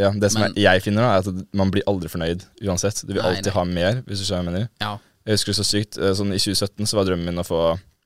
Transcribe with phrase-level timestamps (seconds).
[0.00, 3.02] Ja, det som Men- er, jeg finner, da, er at man blir aldri fornøyd uansett.
[3.06, 3.54] Du vil Nei, alltid nei.
[3.58, 4.68] ha mer, hvis du skjønner hva jeg mener.
[4.80, 4.92] Ja.
[5.28, 5.98] Jeg husker det så sykt.
[6.00, 7.60] eh, Sånn I 2017 så var drømmen min å få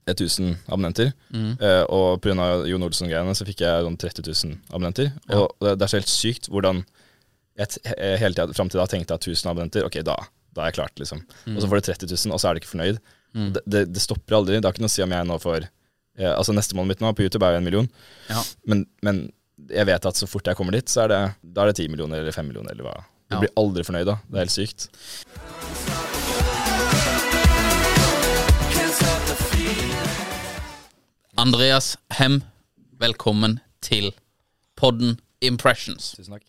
[0.05, 1.13] 1000 abonnenter.
[1.33, 1.55] Mm.
[1.59, 2.67] Eh, og pga.
[2.69, 5.11] Jon Olsen-greiene så fikk jeg sånn 30 000 abonnenter.
[5.33, 6.83] Og det, det er så helt sykt hvordan
[7.57, 10.17] jeg eh, hele tida fram til da tenkte jeg 1000 abonnenter, ok, da,
[10.53, 11.23] da er jeg klart, liksom.
[11.47, 11.55] Mm.
[11.55, 12.99] Og så får du 30 000, og så er du ikke fornøyd.
[13.35, 14.59] Det, det, det stopper aldri.
[14.59, 15.65] Det har ikke noe å si om jeg nå får
[16.19, 17.89] eh, Altså Nestemålet mitt nå på YouTube er jo en million.
[18.29, 18.43] Ja.
[18.67, 19.25] Men, men
[19.69, 21.21] jeg vet at så fort jeg kommer dit, så er det,
[21.55, 22.95] da er det 10 millioner eller 5 millioner eller hva.
[23.29, 23.39] Du Ja.
[23.41, 24.17] blir aldri fornøyd da.
[24.29, 24.89] Det er helt sykt.
[31.37, 32.43] Andreas Hem,
[32.99, 34.11] velkommen til
[34.79, 36.13] podden Impressions.
[36.15, 36.45] Tusen takk.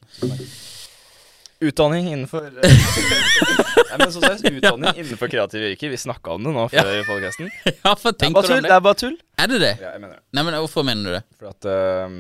[1.67, 2.53] Utdanning innenfor eh,
[3.91, 5.91] Nei, men så seriøst, Utdanning innenfor kreative yrker.
[5.95, 7.05] Vi snakka om det nå før ja.
[7.09, 7.51] podcasten.
[7.87, 8.69] Ja, for Det er bare tull.
[8.69, 9.17] Er bare tull.
[9.41, 9.73] Er det det?
[9.81, 10.25] Ja, jeg mener det.
[10.37, 11.23] Nei, men hvorfor mener du det?
[11.41, 12.19] For at eh,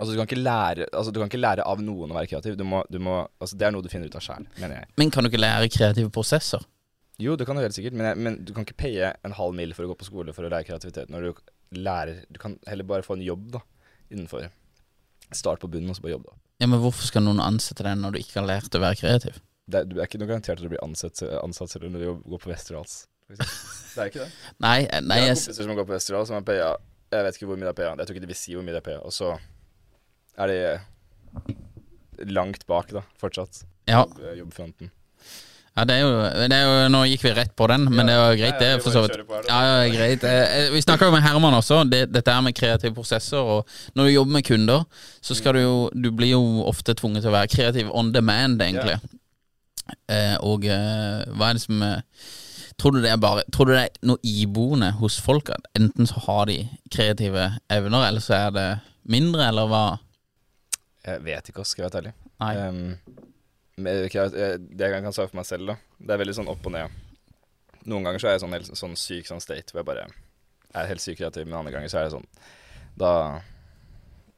[0.00, 2.56] Altså, du kan ikke lære Altså, du kan ikke lære av noen å være kreativ.
[2.56, 4.92] Du må, du må Altså, det er noe du finner ut av sjæl, mener jeg.
[5.00, 6.64] Men kan du ikke lære kreative prosesser?
[7.20, 9.52] Jo, det kan du helt sikkert, men, jeg, men du kan ikke paye en halv
[9.58, 11.12] mil for å gå på skole for å lære kreativitet.
[11.12, 11.42] Når du
[11.84, 13.60] lærer Du kan heller bare få en jobb, da,
[14.08, 14.48] innenfor.
[15.36, 16.38] Start på bunnen, og så bare jobb, da.
[16.60, 19.38] Ja, men Hvorfor skal noen ansette deg når du ikke har lært å være kreativ?
[19.70, 22.42] Det du er ikke noe garantert at du blir ansatt, ansatt selv om du går
[22.42, 23.04] på Westerdals.
[23.30, 24.30] Det er ikke det.
[24.62, 26.66] Nei, eh, nei jeg har kompiser som går på Westerdals, som er paya
[27.10, 27.94] Jeg vet ikke hvor mye det er paya.
[27.98, 29.00] Jeg tror ikke de vil si hvor mye det er paya.
[29.06, 29.30] Og så
[30.44, 30.80] er
[32.18, 33.62] de langt bak, da, fortsatt.
[33.88, 34.90] ja, Jobb, jobbfronten.
[35.76, 36.10] ja det, er jo,
[36.50, 38.66] det er jo Nå gikk vi rett på den, men det var greit, det.
[38.68, 39.16] Ja, ja, for så vidt.
[39.48, 40.24] Ja, ja, greit.
[40.26, 43.38] Eh, Vi snakka jo med Herman også, det, dette her med kreative prosesser.
[43.40, 44.84] Og når du jobber med kunder,
[45.22, 48.60] så skal du jo Du blir jo ofte tvunget til å være kreativ on demand,
[48.60, 48.98] egentlig.
[50.10, 52.02] Eh, og eh, hva er det som eh,
[52.78, 55.50] Tror du det er bare Tror du det er noe iboende hos folk?
[55.50, 56.60] At enten så har de
[56.94, 58.68] kreative evner, eller så er det
[59.10, 59.82] mindre, eller hva?
[61.06, 62.14] Jeg vet ikke, skal jeg være ærlig.
[62.42, 62.54] Nei.
[62.68, 63.28] Um,
[63.80, 65.76] det jeg kan svare for meg selv, da.
[65.98, 66.98] Det er veldig sånn opp og ned.
[67.88, 70.08] Noen ganger så er jeg sånn, helt, sånn syk sånn state hvor jeg bare
[70.76, 72.26] er helt syk kreativ, men andre ganger så er det sånn
[73.00, 73.12] Da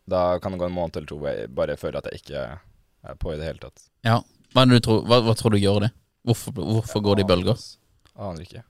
[0.09, 2.45] Da kan det gå en måned eller to hvor jeg bare føler at jeg ikke
[3.03, 3.83] er på i det hele tatt.
[4.07, 4.21] Ja.
[4.55, 5.91] Hva, tror, hva, hva tror du gjør det?
[6.23, 7.65] Hvorfor, hvorfor går det i bølger?
[8.15, 8.63] Aner ikke.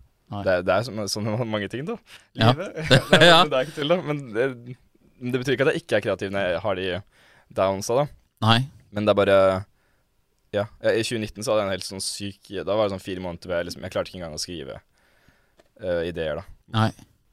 [0.46, 1.98] Det, det er sånn med mange ting, da.
[2.38, 2.54] Ja.
[2.54, 2.78] Livet.
[3.12, 3.98] det, er, det er ikke tull, da.
[4.06, 4.46] Men det,
[5.20, 6.88] det betyr ikke at jeg ikke er kreativ når jeg har de
[7.56, 8.06] downsa, da.
[8.44, 8.58] Nei.
[8.92, 9.36] Men det er bare
[10.52, 10.66] Ja.
[10.84, 13.48] I 2019 så hadde jeg en helt sånn syk Da var det sånn fire måneder
[13.48, 14.80] hvor jeg liksom Jeg klarte ikke engang å skrive
[15.80, 16.44] uh, ideer, da.
[16.76, 16.90] Nei.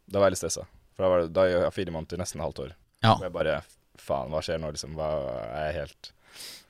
[0.10, 0.64] Da var jeg litt stressa.
[0.96, 2.72] For da var det da gjør jeg fire måneder, nesten halvt år.
[3.04, 3.18] Ja.
[3.18, 3.60] Og jeg bare
[4.00, 4.96] Faen, hva skjer nå, liksom?
[4.96, 5.10] Hva
[5.50, 6.14] er jeg helt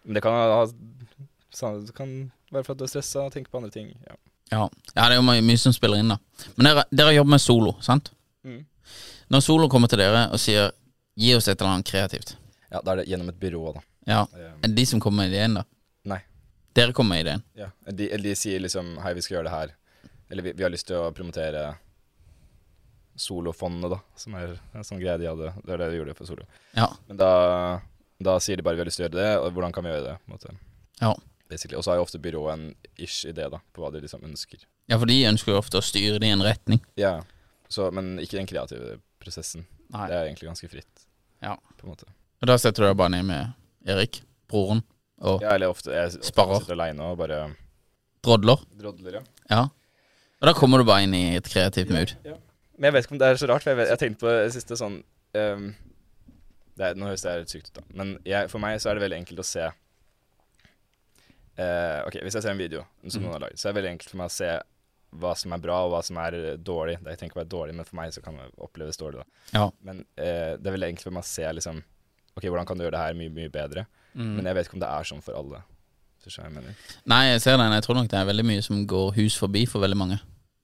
[0.04, 2.16] Men det kan ha Det kan
[2.50, 3.94] være for at du er stressa og tenker på andre ting.
[4.08, 4.18] Ja.
[4.50, 4.64] Ja.
[4.96, 6.18] ja, det er jo mye, mye som spiller inn, da.
[6.58, 8.10] Men dere, dere jobber med solo, sant?
[8.42, 8.64] Mm.
[9.30, 10.72] Når solo kommer til dere og sier
[11.20, 12.34] 'gi oss et eller annet kreativt',
[12.72, 13.82] ja, da er det gjennom et byrå, da.
[14.10, 15.64] ja, Eh, er det de som kommer med ideen, da?
[16.06, 16.20] Nei.
[16.78, 17.44] Dere kommer med ideen?
[17.58, 17.70] Ja.
[17.92, 19.76] De, de sier liksom Hei, vi skal gjøre det her.
[20.30, 21.76] Eller vi, vi har lyst til å promotere
[23.20, 24.00] Solofondet, da.
[24.16, 25.50] Som er en sånn greie de hadde.
[25.66, 26.46] Det er det de gjorde for Solo.
[26.78, 26.88] Ja.
[27.10, 27.32] Men da,
[28.24, 29.92] da sier de bare vi har lyst til å gjøre det, og hvordan kan vi
[29.92, 30.14] gjøre det?
[30.22, 30.54] på en måte.
[31.02, 31.12] Ja.
[31.74, 32.68] Og så har jo ofte byrået en
[33.02, 34.62] ish idé da, på hva de liksom ønsker.
[34.88, 36.80] ja, for de ønsker jo ofte å styre det i en retning.
[37.02, 37.18] Ja,
[37.68, 39.66] så, Men ikke den kreative prosessen.
[39.90, 40.06] Nei.
[40.08, 41.06] Det er egentlig ganske fritt.
[41.42, 41.58] Ja.
[41.76, 42.06] på en måte.
[42.42, 44.84] Og da setter du deg bare ned med Erik, broren,
[45.22, 46.60] og Ja, eller ofte jeg ofte Sparer.
[46.62, 47.56] sitter aleine og bare
[48.24, 48.62] Drodler.
[48.80, 49.22] Drodler, ja.
[49.50, 49.62] Ja.
[50.42, 52.14] Og da kommer du bare inn i et kreativt mood.
[52.78, 54.32] Men jeg vet ikke om det er så rart, for jeg, vet, jeg tenkte på
[54.32, 55.02] det siste sånn
[55.36, 55.74] ehm,
[56.80, 57.84] det er, Nå høres det litt sykt ut, da.
[58.00, 59.66] Men jeg, for meg så er det veldig enkelt å se
[61.60, 63.28] eh, Ok, hvis jeg ser en video som Mhm.
[63.28, 64.62] noen har lagd, så er det veldig enkelt for meg å se
[65.20, 67.00] hva som er bra, og hva som er eh, dårlig.
[67.04, 69.26] Det jeg tenker på er dårlig, men for meg så kan det oppleves dårlig, da.
[69.60, 69.70] Ja.
[69.84, 71.84] Men eh, det er veldig enkelt for meg å se liksom
[72.40, 73.86] Ok, hvordan kan du gjøre det her mye, mye bedre?
[74.16, 74.34] Mm.
[74.40, 75.62] Men jeg vet ikke om det er sånn for alle.
[76.30, 76.74] Jeg.
[77.08, 77.72] Nei, jeg ser den.
[77.74, 80.18] Jeg tror nok det er veldig mye som går hus forbi for veldig mange.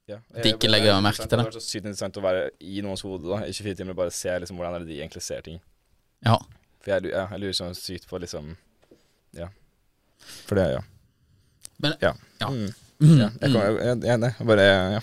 [0.10, 0.20] Ja.
[0.36, 1.32] De ikke legger er merke til.
[1.32, 1.46] Det det.
[1.48, 4.14] er så sykt interessant å være i noens hode da, i 24 timer og bare
[4.14, 5.58] se liksom, hvordan er det de egentlig ser ting.
[6.26, 6.38] Ja.
[6.84, 8.54] For jeg, ja, jeg lurer sånn sykt på liksom
[9.36, 9.50] Ja.
[10.46, 10.84] For det, ja.
[11.82, 12.14] Men Ja.
[12.42, 12.50] ja.
[12.50, 12.70] Mm.
[12.96, 15.02] Mm, ja jeg, kan, jeg, jeg, jeg bare Ja.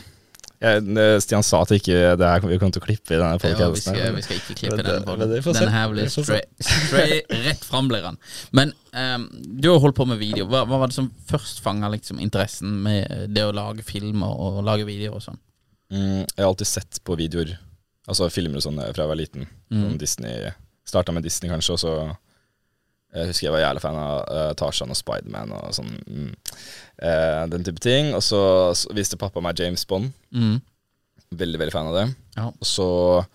[0.62, 3.69] Jeg, Stian sa at ikke det her vi kommer til å klippe i denne Ja,
[3.73, 3.81] vi,
[4.14, 5.41] vi skal ikke klippe Men denne det.
[5.49, 8.20] Denne her blir straight, rett fram blir den.
[8.55, 9.26] Men um,
[9.59, 10.47] du har holdt på med video.
[10.50, 14.38] Hva, hva var det som først fanga liksom, interessen med det å lage film og,
[14.38, 15.41] og lage videoer og sånn?
[15.93, 17.56] Mm, jeg har alltid sett på videoer,
[18.06, 19.49] altså filmer og sånn fra jeg var liten.
[19.69, 19.81] Mm.
[19.82, 20.53] Sånn Disney
[20.88, 21.93] Starta med Disney, kanskje, og så
[23.12, 25.91] Jeg husker jeg var jævlig fan av uh, Tarzan og Spiderman og sånn.
[26.09, 26.31] Mm,
[27.02, 28.12] eh, den type ting.
[28.16, 28.43] Og så,
[28.78, 30.12] så viste pappa meg James Bond.
[30.34, 30.60] Mm.
[31.32, 32.06] Veldig, veldig fan av det.
[32.37, 32.46] Ja.
[32.52, 32.87] Og så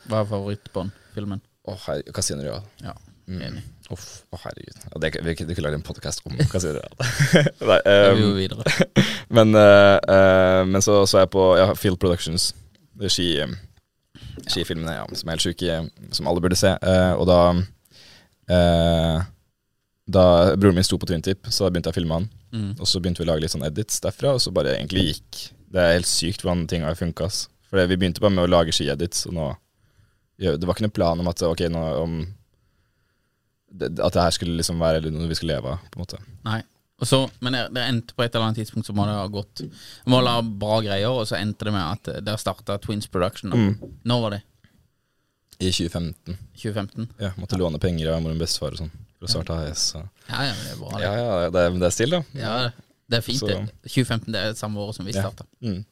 [0.07, 1.43] Hva er favorittbånd-filmen?
[1.67, 2.65] Å, herre, Casino Royal.
[2.85, 2.95] Ja,
[3.27, 3.41] Mm.
[3.43, 3.61] enig.
[3.91, 4.75] Uff, å herregud.
[4.85, 6.93] Ja, det, vi, vi kunne lagd en podkast om Casino Royal.
[7.69, 8.63] Nei, um, vi videre.
[9.35, 12.53] Men, uh, uh, men så så jeg på ja, Field Productions,
[12.95, 13.51] det er ski, eh,
[14.47, 15.79] skifilmene ja, som er helt sjuke,
[16.15, 16.71] som alle burde se.
[16.79, 17.41] Uh, og da
[20.07, 22.27] Da broren min sto på Twintip, så da begynte jeg å filme han.
[22.55, 22.69] Mm.
[22.79, 25.39] Og så begynte vi å lage litt sånn edits derfra, og så bare egentlig gikk
[25.67, 27.27] Det er helt sykt hvordan ting har funka.
[27.67, 29.49] For vi begynte bare med å lage skiedits, og nå
[30.39, 32.17] Det var ikke noen plan om at ok, nå om
[33.67, 36.21] det, At det her skulle liksom være noe vi skulle leve av, på en måte.
[36.47, 36.61] Nei.
[36.97, 39.27] Og så, men det, det endte på et eller annet tidspunkt så må det ha
[39.29, 42.79] gått Det må la bra greier, og så endte det med at det har starta
[42.81, 43.51] Twins Production.
[43.51, 43.91] Mm.
[44.07, 44.39] Når var det?
[45.57, 46.39] I 2015.
[46.55, 47.11] 2015?
[47.19, 49.79] Ja, måtte låne penger av mor og bestefar og sånn starte AS.
[49.93, 50.03] Så.
[50.29, 50.91] Ja, ja, det er bra.
[51.01, 51.17] Ja, Det.
[51.17, 52.21] ja, det er, det er still, da.
[52.33, 52.69] Ja,
[53.09, 53.39] det er fint.
[53.39, 55.21] Så- det 2015 det er samme året som vi Ja.
[55.21, 55.45] starta.
[55.63, 55.85] Mm.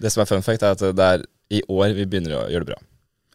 [0.00, 2.64] Det som er fun fact, er at det er i år vi begynner å gjøre
[2.64, 2.78] det bra.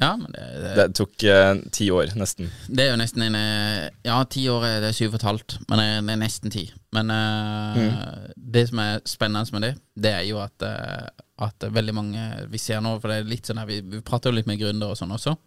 [0.01, 2.49] Ja, men det, det, Det tok eh, ti år, nesten.
[2.67, 5.57] det er jo nesten en eh, Ja, ti år er det syv og et halvt,
[5.69, 6.71] men det er, det er nesten ti.
[6.91, 8.33] Men eh, Mm.
[8.51, 11.07] det som er spennende med det, det er jo at, eh,
[11.39, 14.31] at veldig mange vi ser nå For det er litt sånn her, vi, vi prater
[14.31, 15.37] jo litt med gründere og sånn også,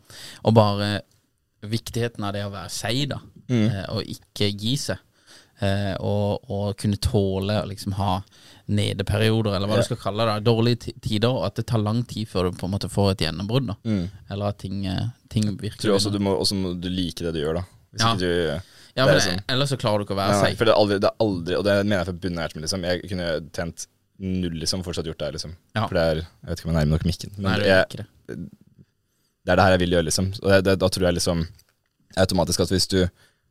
[0.45, 1.03] og bare
[1.63, 3.19] viktigheten av det å være seig, da,
[3.49, 3.67] Mm.
[3.71, 4.99] eh, og ikke gi seg.
[5.61, 8.21] Eh, og, og kunne tåle å liksom ha
[8.69, 9.83] nedeperioder, eller hva Ja.
[9.83, 10.45] du skal kalle det.
[10.47, 13.25] Dårlige tider, og at det tar lang tid før du på en måte får et
[13.27, 13.73] gjennombrudd.
[13.85, 14.05] Mm.
[14.31, 17.25] Eller at ting, eh, ting virker Tror jeg også du må, også må du like
[17.25, 17.65] det du gjør, da.
[17.93, 18.13] Hvis Ja.
[18.15, 18.61] ikke du
[18.99, 19.43] Ja, det er det, sånn.
[19.49, 20.57] ellers så klarer du ikke å være nei, seig.
[20.59, 22.63] For det er aldri, det er aldri Og det mener jeg fra bunnen av hjertet
[22.63, 22.83] liksom.
[22.83, 23.87] Jeg kunne tjent
[24.19, 25.53] null, liksom, fortsatt gjort det her, liksom.
[25.77, 25.87] Ja.
[25.87, 27.89] For det er Jeg vet ikke om jeg nærmer nok mikken, men Nei, du jeg,
[27.89, 28.07] det.
[28.27, 30.27] det er det her jeg vil gjøre, liksom.
[30.43, 31.47] Og det, det, da tror jeg liksom
[32.17, 33.09] automatisk at hvis du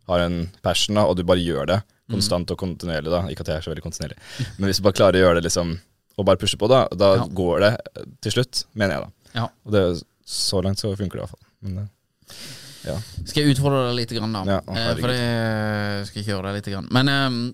[0.08, 1.82] har en passion, da, og du bare gjør det
[2.12, 4.16] konstant og kontinuerlig, da Ikke at jeg er så veldig kontinuerlig,
[4.58, 5.74] men hvis du bare klarer å gjøre det, liksom,
[6.18, 7.26] og bare pushe på, da, da Ja.
[7.28, 7.72] går det
[8.24, 9.34] til slutt, mener jeg, da.
[9.42, 9.48] Ja.
[9.68, 9.82] Og det,
[10.26, 11.46] så langt så funker det i hvert fall.
[11.62, 11.86] Men det,
[12.88, 12.96] ja.
[13.28, 14.44] Skal jeg utfordre deg litt, grann, da?
[14.48, 16.72] Ja, å, Eh, for det skal jeg kjøre deg litt.
[16.72, 16.88] Grann.
[16.96, 17.54] Men um,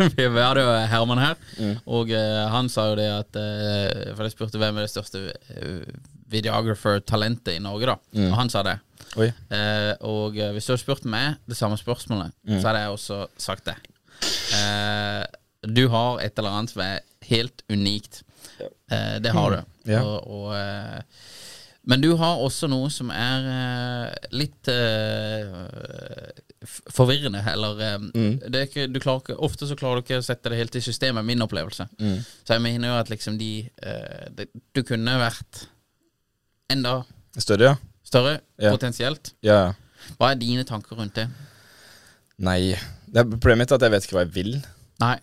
[0.16, 1.74] vi hadde jo Herman her, Mm.
[1.86, 5.20] og uh, han sa jo det at uh, For jeg spurte hvem er det største
[6.30, 7.96] videographer-talentet i Norge, da.
[8.16, 8.30] Mm.
[8.32, 8.78] Og han sa det.
[9.18, 9.26] Oi.
[9.50, 12.60] Eh, og eh, hvis du hadde spurt meg det samme spørsmålet, Mm.
[12.60, 13.74] så hadde jeg også sagt det.
[14.54, 15.24] Eh,
[15.66, 18.22] du har et eller annet som er helt unikt.
[18.90, 19.62] Eh, det har du.
[19.90, 20.02] Ja.
[20.02, 21.00] Og, og, eh,
[21.90, 24.68] men du har også noe som er eh, litt
[26.92, 28.38] forvirrende, eller Mm.
[28.50, 30.76] det er ikke, du klarer ikke, Ofte så klarer du ikke å sette det helt
[30.76, 31.88] i systemet, min opplevelse.
[31.98, 32.18] Mm.
[32.44, 33.68] Så jeg mener jo at liksom de
[34.36, 35.66] det, Du kunne vært
[36.70, 37.02] enda
[37.38, 37.76] Større, ja?
[38.10, 38.74] Større, Ja.
[38.74, 39.32] potensielt.
[39.46, 39.60] Ja.
[40.18, 41.28] Hva er dine tanker rundt det?
[42.40, 42.74] Nei.
[43.10, 44.52] Det er, problemet mitt er at jeg vet ikke hva jeg vil.
[45.02, 45.16] Nei.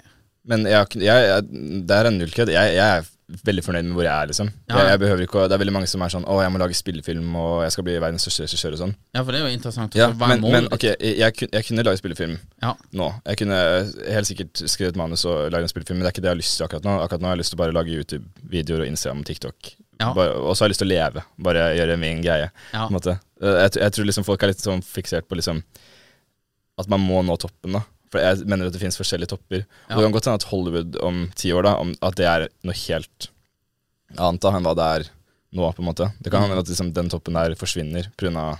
[0.48, 2.51] Men jeg, jeg, jeg, det er en nullkødd.
[2.53, 3.08] Jeg, jeg er
[3.44, 4.50] veldig fornøyd med hvor jeg er, liksom.
[4.70, 4.84] Ja.
[4.94, 6.77] Jeg, behøver ikke å, Det er veldig mange som er sånn 'Å, jeg må lage
[6.77, 8.94] spillefilm, og jeg skal bli verdens største regissør', og sånn.
[9.17, 9.98] Ja, for det er jo interessant.
[10.00, 11.34] Ja, men, men ok, jeg,
[11.67, 12.72] kunne lage spillefilm Ja.
[12.94, 13.10] nå.
[13.25, 13.60] Jeg kunne
[14.08, 16.44] helt sikkert skrevet manus og lagd en spillefilm, men det er ikke det jeg har
[16.44, 16.96] lyst til akkurat nå.
[17.03, 19.74] Akkurat nå har jeg lyst til å bare lage YouTube-videoer og Instagram og TikTok.
[20.00, 20.12] Ja.
[20.13, 21.24] Og så har jeg lyst til å leve.
[21.42, 22.51] Bare gjøre min greie.
[22.74, 22.88] Ja.
[22.88, 25.63] Eh, Jeg, jeg tror liksom folk er litt sånn fiksert på liksom
[26.77, 27.74] at man må nå toppen.
[27.74, 29.66] da For jeg mener at det finnes forskjellige topper.
[29.89, 29.96] Ja.
[29.96, 32.48] Og Det kan godt hende at Hollywood om ti år da om, At det er
[32.63, 33.30] noe helt
[34.18, 35.10] annet da enn hva det er
[35.58, 35.72] nå.
[35.74, 36.50] på en måte Det kan Mm.
[36.50, 38.60] hende at liksom, den toppen der forsvinner pga.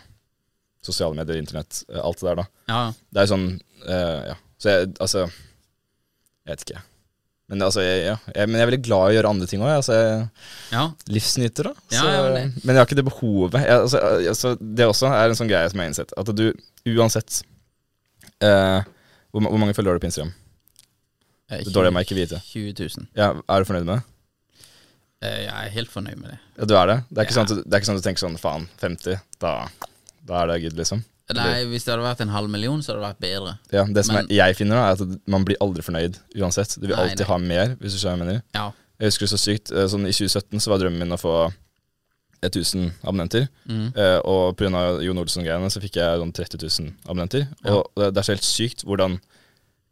[0.82, 2.36] sosiale medier, internett, eh, alt det der.
[2.36, 4.36] da Ja, Det er jo sånn uh, Ja.
[4.60, 5.20] Så jeg, altså
[6.46, 6.82] Jeg vet ikke.
[7.48, 8.16] Men altså, jeg, ja.
[8.36, 9.70] jeg, men jeg er veldig glad i å gjøre andre ting òg.
[9.78, 9.98] Altså,
[10.74, 10.82] Ja.
[11.08, 11.86] livsnyter, da.
[11.88, 13.56] Så, ja, men, men jeg har ikke det behovet.
[13.64, 14.02] Jeg, altså,
[14.34, 16.12] altså, det også er en sånn greie som jeg har innsett.
[16.20, 16.50] At du
[16.98, 17.40] uansett
[18.44, 18.82] eh,
[19.32, 20.34] hvor, hvor mange følgere har du på Instagram?
[21.48, 22.42] Eh, Det er dårlig av meg ikke vite.
[22.52, 23.08] 20 000.
[23.16, 24.68] Ja, Er du fornøyd med det?
[25.24, 26.40] Eh, Jeg er helt fornøyd med det.
[26.60, 26.98] Ja, du er det?
[27.10, 29.24] Det er ikke, sånn, at, det er ikke sånn at du tenker sånn faen, 50,
[29.40, 29.54] da,
[30.28, 31.06] da er det good, liksom?
[31.36, 33.58] Nei, Hvis det hadde vært en halv million, så hadde det vært bedre.
[33.74, 36.76] Ja, Det som Men- jeg finner, da, er at man blir aldri fornøyd uansett.
[36.80, 37.28] Du vil Nei, alltid nei.
[37.28, 38.44] ha mer, hvis du skjønner hva jeg mener.
[38.56, 38.72] Ja.
[39.00, 39.72] Jeg husker det så sykt.
[39.76, 41.52] eh, Sånn I 2017 så var drømmen min å få
[42.42, 43.48] 1000 abonnenter.
[43.68, 43.96] Mm.
[43.98, 45.02] Eh, og pga.
[45.04, 47.48] Jon Olsen-greiene så fikk jeg sånn 30 000 abonnenter.
[47.66, 49.20] Og det, det er så helt sykt hvordan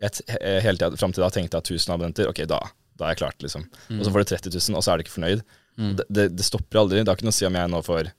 [0.02, 2.60] jeg hele tida fram til da tenkte jeg at 1000 abonnenter, ok, da,
[3.00, 3.64] da er jeg klart, liksom.
[3.90, 4.00] Mm.
[4.00, 5.42] Og så får du 30 000, og så er du ikke fornøyd.
[5.80, 5.96] Mm.
[6.00, 7.02] Det, det, det stopper aldri.
[7.04, 8.12] Det har ikke noe å si om jeg nå får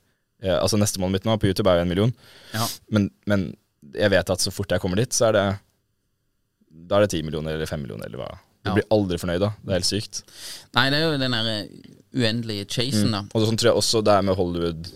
[0.42, 2.12] eh, Altså Neste målet mitt nå på YouTube er jo en million,
[2.54, 2.66] Ja.
[2.90, 3.46] men, men
[3.94, 5.44] jeg vet at så fort jeg kommer dit, så er det
[6.88, 8.30] Da er det ti millioner eller fem millioner eller hva.
[8.64, 8.74] Du Ja.
[8.74, 9.52] blir aldri fornøyd da.
[9.62, 10.22] Det er helt sykt.
[10.74, 11.68] Nei, det er jo den der
[12.16, 13.20] uendelige chasen, da.
[13.34, 14.90] Og sånn tror jeg også det er med Hollywood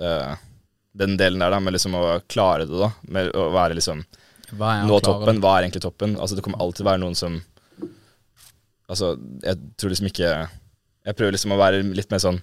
[0.00, 0.34] eh,
[0.96, 2.90] Den delen der, da, med liksom å klare det, da.
[3.08, 4.04] Med å være liksom
[4.54, 5.40] Nå toppen.
[5.42, 6.16] Hva er egentlig toppen?
[6.20, 7.40] Altså Det kommer alltid være noen som
[8.90, 10.28] Altså, jeg tror liksom ikke
[11.06, 12.40] Jeg prøver liksom å være litt mer sånn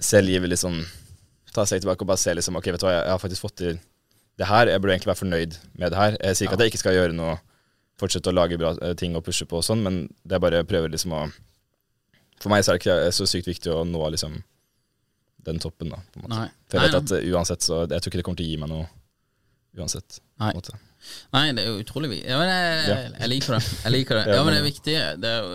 [0.00, 0.80] selvgivelig, sånn
[1.54, 3.56] Ta seg tilbake og bare se liksom Ok, vet du hva, jeg har faktisk fått
[3.60, 3.76] til
[4.40, 4.66] det her.
[4.72, 6.16] Jeg burde egentlig være fornøyd med det her.
[6.18, 7.36] Jeg sier ikke at jeg ikke skal gjøre noe
[7.94, 10.58] Fortsette å lage bra eh, ting og pushe på og sånn, men det er bare
[10.58, 11.20] jeg prøver liksom å
[12.42, 14.40] For meg så er det ikke så sykt viktig å nå liksom
[15.46, 16.00] den toppen, da.
[16.10, 16.40] På en måte.
[16.40, 16.48] Nei.
[16.66, 18.58] For jeg vet at eh, uansett så Jeg tror ikke det kommer til å gi
[18.64, 18.86] meg noe
[19.78, 20.18] uansett.
[20.18, 20.50] på Nei.
[20.50, 20.78] en måte.
[21.34, 22.28] Nei, det er jo utrolig viktig.
[22.30, 23.62] Ja, men jeg, jeg liker det.
[23.84, 24.24] Jeg liker det.
[24.34, 24.94] Ja, men det er men- viktig.
[25.22, 25.48] Det er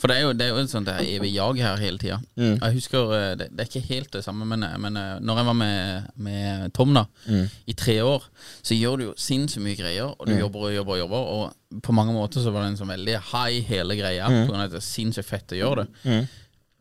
[0.00, 2.18] for det er jo, det er jo et sånt evig jag her hele tida.
[2.36, 2.56] Mm.
[2.62, 5.46] Jeg husker eh, det, det er ikke helt det samme, men, men eh, når jeg
[5.50, 7.46] var med, med Tom da Mm.
[7.66, 8.24] i tre år,
[8.62, 10.40] så gjør du jo sinnssykt mye greier, og du Mm.
[10.40, 11.32] jobber og jobber og jobber.
[11.36, 14.48] Og på mange måter så var det en sånn veldig high hele greia, Mm.
[14.50, 16.28] av at det er sinnssykt fett å gjøre det.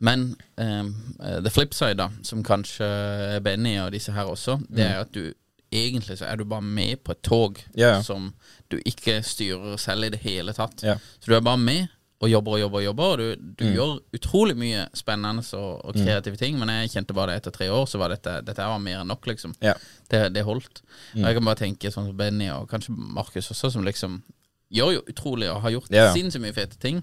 [0.01, 2.87] Men ehm, eh, the flip side, da, som kanskje
[3.43, 5.33] Benny og disse her også, det er at du
[5.71, 7.77] egentlig så er du bare med på et tog Mm.
[7.79, 8.01] Ja.
[8.01, 8.33] som
[8.71, 10.81] du ikke styrer selv i det hele tatt.
[10.83, 10.95] Ja.
[11.19, 11.87] Så du er bare med
[12.21, 13.73] og jobber og jobber og jobber, og du, du Mm.
[13.75, 17.69] gjør utrolig mye spennende og, og kreative ting, men jeg kjente bare det etter tre
[17.71, 19.53] år, så var dette Dette var mer enn nok, liksom.
[19.61, 19.73] Ja.
[20.09, 20.81] Det, det holdt.
[21.15, 21.21] Mm.
[21.23, 24.21] Og jeg kan bare tenke sånn som Benny og kanskje Markus også, som liksom
[24.71, 26.09] gjør jo utrolig og har gjort ja.
[26.13, 26.99] sinnssykt mye fete ting.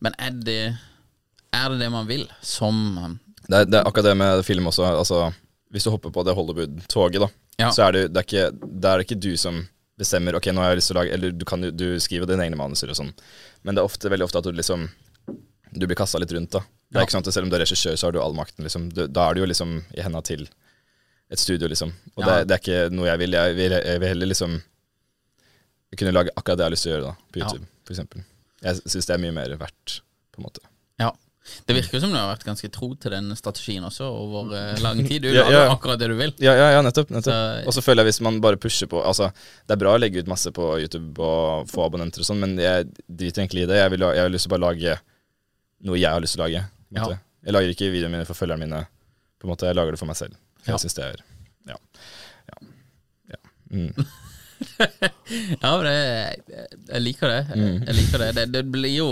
[0.00, 0.76] Men er det
[1.52, 4.84] er det det man vil som Det er, det er akkurat det med film også.
[4.98, 5.32] Altså,
[5.70, 7.28] hvis du hopper på det Hollywood-toget, da,
[7.60, 7.70] Ja.
[7.76, 9.60] så er det, det, er ikke, det er ikke du som
[10.00, 12.46] bestemmer Ok, nå har jeg lyst til å lage Eller du, kan, du skriver dine
[12.46, 13.10] egne manuser og sånn,
[13.62, 14.86] men det er ofte, veldig ofte at du liksom
[15.76, 16.62] Du blir kasta litt rundt, da.
[16.90, 17.06] Det er Ja.
[17.06, 18.88] ikke sånn at Selv om du er regissør, så har du all makten, liksom.
[18.96, 20.48] Du, da er du jo liksom i henda til
[21.30, 21.92] et studio, liksom.
[22.16, 22.44] Og det, Ja.
[22.48, 23.36] det er ikke noe jeg vil.
[23.38, 24.56] Jeg vil, jeg vil heller liksom
[25.98, 28.24] kunne lage akkurat det jeg har lyst til å gjøre, da, på YouTube, for eksempel.
[28.62, 30.00] Jeg syns det er mye mer verdt,
[30.34, 30.62] på en måte.
[31.40, 31.62] Ja.
[31.66, 34.80] Det virker jo som du har vært ganske tro til den strategien også over eh,
[34.84, 35.22] lang tid.
[35.24, 36.34] Du Ja, lager akkurat det du vil.
[36.38, 37.08] Ja, ja, ja nettopp.
[37.10, 37.32] nettopp.
[37.32, 39.30] Så- og så føler jeg hvis man bare pusher på Altså,
[39.66, 42.56] Det er bra å legge ut masse på YouTube og få abonnenter og sånn, men
[42.60, 43.80] jeg driter egentlig i det.
[43.80, 44.98] Jeg vil, jeg har lyst til å bare lage
[45.88, 46.64] noe jeg har lyst til å lage.
[46.92, 47.08] Ja.
[47.42, 48.86] Jeg lager ikke videoene mine for følgerne mine.
[49.40, 50.36] På en måte, Jeg lager det for meg selv.
[50.66, 50.74] Ja.
[50.76, 51.16] Jeg synes det er
[51.72, 51.76] Ja.
[52.52, 52.68] ja.
[53.32, 53.40] ja.
[53.72, 53.94] Mm.
[55.60, 57.40] Ja, men det, jeg liker det.
[57.54, 57.76] Mm.
[57.86, 58.28] Jeg liker det.
[58.38, 58.44] det.
[58.52, 59.06] Det blir jo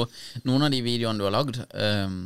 [0.49, 2.17] Noen av de videoene du har lagd, um,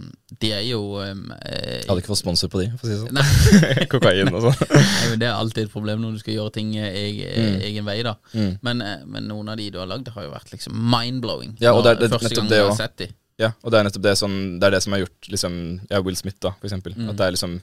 [0.40, 2.96] de er jo um, eh, Jeg hadde ikke fått sponsor på de, for å si
[2.96, 3.88] det sånn.
[3.92, 5.18] Kokain og sånn.
[5.20, 7.58] Det er alltid et problem når du skal gjøre ting eh, eg, Mm.
[7.68, 7.98] egen vei.
[8.06, 8.52] da Mm.
[8.64, 11.56] men, eh, men noen av de du har lagd, har jo vært liksom mind-blowing.
[11.60, 13.08] Ja, og det er- det Første gang det jeg har sett de.
[13.40, 15.54] Ja, og det er nettopp det sånn, Det er det som har gjort liksom
[15.90, 16.94] Ja, Will Smith, da, for eksempel.
[16.96, 17.08] Mm.
[17.10, 17.60] At det er liksom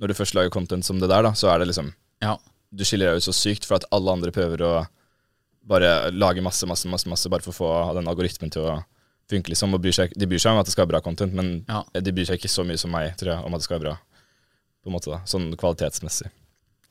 [0.00, 2.36] Når du først lager content som det der, da, så er det liksom Ja.
[2.74, 4.86] Du skiller deg ut så sykt for at alle andre prøver å
[5.68, 8.76] bare lager masse, masse, masse, masse bare for å få den algoritmen til å
[9.28, 9.74] funke, liksom.
[9.76, 11.82] Og bryr seg, de bryr seg om at det skal være bra content, men Ja.
[11.92, 13.88] de bryr seg ikke så mye som meg, tror jeg, om at det skal være
[13.90, 13.96] bra.
[14.82, 16.30] På en måte da, Sånn kvalitetsmessig.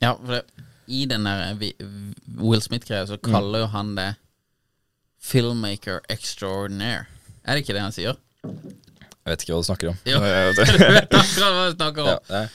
[0.04, 0.44] Ja, for det,
[0.88, 1.56] I den der
[2.38, 4.12] Will Smith-greia så kaller jo han det
[5.20, 7.08] filmmaker extraordinaire.
[7.48, 8.18] Er det ikke det han sier?
[8.46, 9.98] Jeg vet ikke hva du snakker om.
[10.08, 10.20] Jo.
[10.22, 12.10] Du vet akkurat hva du snakker om.
[12.14, 12.46] ja, nei.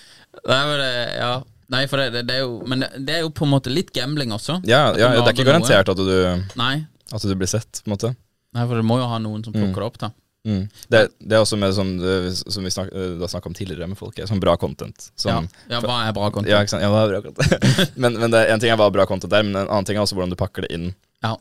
[0.49, 1.33] Nei, men det, ja.
[1.73, 4.35] Nei, for det, det, er jo Men det, er jo på en måte litt gambling
[4.35, 4.61] også.
[4.69, 6.17] ja, ja, det er ikke garantert at du,
[6.61, 6.75] Nei.
[7.11, 8.13] at du blir sett, på en måte.
[8.53, 9.87] Nei, for det må jo ha noen som plukker mm.
[9.89, 10.13] opp, da.
[10.43, 10.67] Mm.
[10.91, 13.95] Det, det er også med sånn eh, Som vi snak, eh, snakka om tidligere med
[13.95, 15.07] folk, er sånn bra content.
[15.15, 15.77] Som, ja.
[15.77, 16.51] ja, hva er bra content?
[16.51, 16.83] Ja, ikke sant?
[16.83, 17.95] Ja, hva er bra content?
[18.03, 20.01] men men det, en ting er hva er bra content der, men en annen ting
[20.01, 20.91] er også hvordan du pakker det inn
[21.23, 21.37] Ja.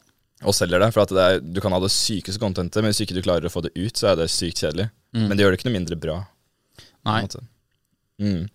[0.46, 0.92] og selger det.
[0.94, 3.50] For at det er, du kan ha det sykeste contentet, men hvis ikke du klarer
[3.50, 4.92] å få det ut, så er det sykt kjedelig.
[5.18, 5.26] Mm.
[5.26, 6.20] Men det gjør det ikke noe mindre bra.
[7.10, 7.24] Nei.
[8.22, 8.46] Mm.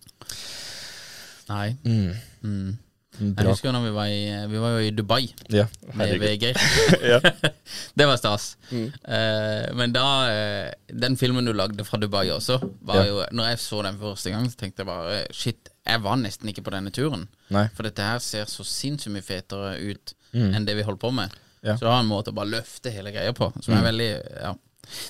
[1.49, 1.75] Nei.
[1.85, 2.11] Mm.
[2.43, 2.77] Mm.
[3.17, 3.49] Jeg bra.
[3.49, 4.17] husker når vi var i,
[4.51, 5.63] vi var jo i Dubai Ja,
[5.97, 6.59] med Vegard.
[7.01, 7.21] VG.
[7.97, 8.57] Det var stas.
[8.69, 8.91] Mm.
[9.07, 10.67] Uh, men da uh,
[11.01, 13.07] Den filmen du lagde fra Dubai også, var Ja.
[13.09, 16.49] jo Når jeg så den første gang, så tenkte jeg bare Shit, jeg var nesten
[16.51, 17.25] ikke på denne turen.
[17.49, 17.65] Nei.
[17.73, 20.51] For dette her ser så sinnssykt mye fetere ut Mm.
[20.53, 21.31] enn det vi holdt på med.
[21.63, 21.71] Ja.
[21.73, 21.77] Mm.
[21.79, 24.09] Så det var en måte å bare løfte hele greia på, som er veldig
[24.43, 24.51] Ja.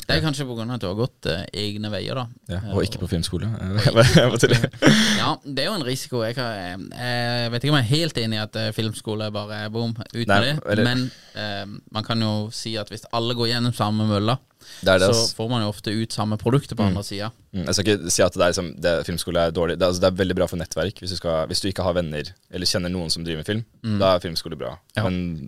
[0.07, 2.25] Det er kanskje av at du har gått eh, egne veier, da.
[2.49, 3.47] Ja, Eh, og ikke på filmskole.
[5.17, 6.21] Ja, det er jo en risiko.
[6.25, 9.63] Jeg, har, jeg vet ikke om jeg er helt enig i at eh, filmskole bare
[9.65, 11.03] er bom uten Nei, det, eller- men
[11.35, 14.37] eh, man kan jo si at hvis alle går gjennom samme mølla,
[14.83, 17.29] så får man jo ofte ut samme produktet på andre sida.
[17.53, 19.77] Mm, Jeg skal ikke si at det er, liksom, det, filmskole er dårlig.
[19.79, 20.99] Det, altså, det er veldig bra for nettverk.
[20.99, 23.63] Hvis du, skal, hvis du ikke har venner eller kjenner noen som driver med film,
[24.01, 24.73] da er filmskole bra.
[24.97, 25.05] Ja.
[25.07, 25.47] Men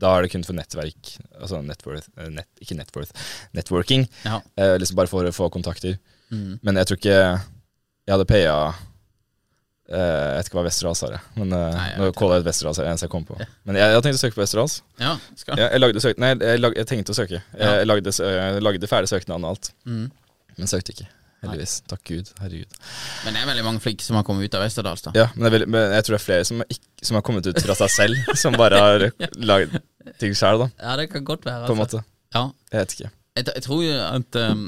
[0.00, 1.14] da er det kun for nettverk.
[1.40, 3.12] Altså networth, eh, net, ikke networth,
[3.56, 4.06] networking.
[4.24, 4.40] Ja.
[4.56, 5.98] Eh, liksom bare for å få kontakter.
[6.32, 6.58] Mm.
[6.64, 8.54] Men jeg tror ikke jeg hadde paya
[9.90, 11.20] eh, Jeg vet ikke hva Westerdals jeg.
[11.36, 13.38] Men uh, Nei, nå caller jeg ut Westerdals, er eneste jeg kom på.
[13.68, 14.80] Men jeg, jeg tenkt å søke på Westerdals.
[15.02, 17.38] ja, skal Jeg, jeg, lagde søk, nei, jeg, lag, jeg tenkte å søke.
[17.40, 17.72] Jeg, Ja.
[17.82, 19.72] jeg lagde, jeg lagde ferdig søknaden og alt.
[19.86, 20.04] mm.
[20.60, 21.06] Men søkte ikke.
[21.40, 21.78] Heldigvis.
[21.88, 22.30] Takk Gud.
[22.42, 22.74] Herregud.
[23.24, 25.12] Men det er veldig mange flinke som har kommet ut av Westerdals, da.
[25.16, 27.48] Ja, men, er veldig, men jeg tror det er flere som, ikke, som har kommet
[27.48, 29.06] ut fra seg selv, som bare har
[29.50, 29.78] lagd
[30.20, 30.68] ting sjøl, da.
[30.80, 31.66] Ja, det kan godt være.
[31.66, 32.00] På en altså.
[32.00, 32.06] måte.
[32.34, 32.44] Ja.
[32.72, 33.10] Jeg vet ikke.
[33.36, 34.62] Jeg, jeg tror jo at um,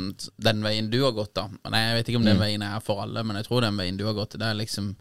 [0.47, 2.43] den veien du har gått, da Nei, Jeg vet ikke om den Mm.
[2.45, 4.93] veien er for alle, men jeg tror den veien du har gått, det er liksom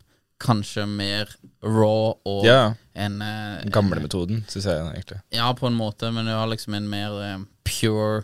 [0.42, 1.30] kanskje mer
[1.62, 2.74] raw og Ja.
[2.96, 5.20] en uh, Den gamle metoden, syns jeg egentlig.
[5.32, 8.24] Ja, på en måte, men du har liksom en mer eh, pure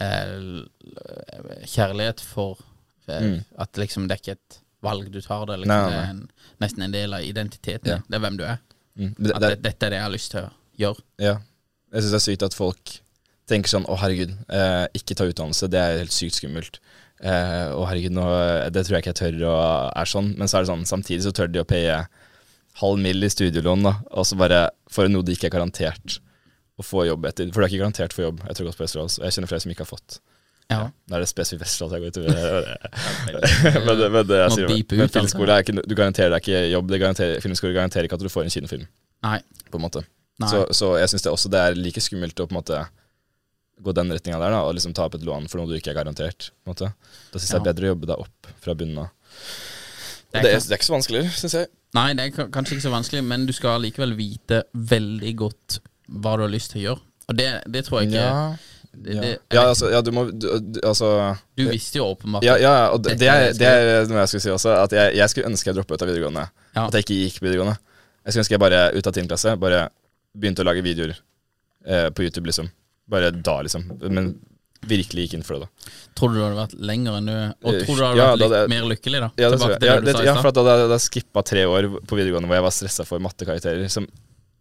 [0.00, 0.64] uh,
[1.68, 2.58] kjærlighet for
[3.08, 3.40] uh, Mm.
[3.58, 6.10] At liksom det er ikke et valg du tar, det liksom, Nei, nei, det er
[6.10, 6.20] en,
[6.62, 7.90] nesten en del av identiteten.
[7.90, 7.98] Ja.
[8.08, 8.58] Det er hvem du er.
[8.96, 9.14] Mm.
[9.18, 10.50] Det, At det, det, dette er det jeg har lyst til å
[10.86, 11.02] gjøre.
[11.22, 11.38] ja.
[11.92, 12.92] Jeg syns det er sykt at folk
[13.50, 15.66] tenker sånn Å, herregud, eh, ikke ta utdannelse.
[15.68, 16.78] Det er helt sykt skummelt.
[17.20, 18.22] Eh, å, herregud, nå,
[18.72, 19.56] det tror jeg ikke jeg tør, å
[20.00, 20.30] er sånn.
[20.40, 21.98] Men så er det sånn, samtidig så tør de å paye
[22.80, 23.20] halv mill.
[23.22, 23.92] i studielån, da.
[24.16, 26.16] Og så bare for noe de ikke er garantert
[26.80, 27.50] å få jobb etter.
[27.52, 29.18] For du er ikke garantert for jobb etter å ha gått på Westerdals.
[29.20, 30.16] Jeg kjenner flere som ikke har fått.
[30.72, 30.80] Ja.
[30.88, 32.72] Nå er det spesifikt Vestlandet jeg går utover.
[33.84, 35.12] men, det- men det jeg sier Men ut, altså.
[35.18, 36.88] filmskole er ikke, du garanterer deg ikke jobb.
[36.88, 38.88] Det garanterer, filmskole garanterer ikke at du får en kinofilm,
[39.28, 39.38] Nei.
[39.68, 40.06] på en måte.
[40.50, 42.82] Så, så jeg syns det også det er like skummelt å på en måte
[43.82, 45.90] gå den retninga der, da, og liksom ta opp et lån for noe du ikke
[45.90, 46.50] er garantert.
[46.62, 46.92] på en måte.
[47.32, 49.08] Da syns jeg det er bedre å jobbe deg opp fra bunnen av.
[50.32, 51.66] Det er Det, er- det er ikke så vanskelig, syns jeg.
[51.94, 56.36] Nei, det er kanskje ikke så vanskelig, men du skal likevel vite veldig godt hva
[56.38, 57.02] du har lyst til å gjøre.
[57.28, 58.56] Og det, det tror jeg ikke Ja,
[58.92, 59.20] det, ja.
[59.20, 60.46] det, ja, altså, ja, du må du,
[60.84, 64.42] Altså Du visste jo åpenbart Ja, ja og det, er det er noe jeg skulle
[64.44, 64.72] si også.
[64.82, 66.46] At jeg, jeg skulle ønske jeg droppa ut av videregående.
[66.76, 66.86] Ja.
[66.88, 67.76] At jeg ikke gikk videregående.
[68.24, 69.28] Jeg skulle ønske jeg bare ut av 10.
[69.30, 69.88] klasse bare
[70.38, 71.12] begynte å lage videoer
[71.86, 72.70] eh, på YouTube, liksom.
[73.10, 73.84] Bare da, liksom.
[74.08, 74.32] Men
[74.86, 75.90] virkelig gikk inn for det, da.
[76.18, 78.30] Tror du du hadde vært lenger enn du Og Eh, tror du du hadde ja,
[78.32, 79.28] vært litt jeg- mer lykkelig, da?
[79.38, 79.80] Ja, Tilbake jeg.
[79.80, 82.48] til Ja, det du sa ja, for da hadde jeg skippa tre år på videregående
[82.50, 84.08] hvor jeg var stressa for mattekarakterer som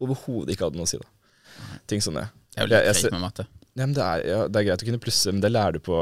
[0.01, 0.97] overhodet ikke hadde noe å si.
[1.01, 2.27] da Ting som det.
[2.55, 3.47] Det er jo litt jeg greit med matte.
[3.71, 5.79] Ja, men det, er, ja, det er greit å kunne plusse, men det lærer du
[5.79, 5.95] på,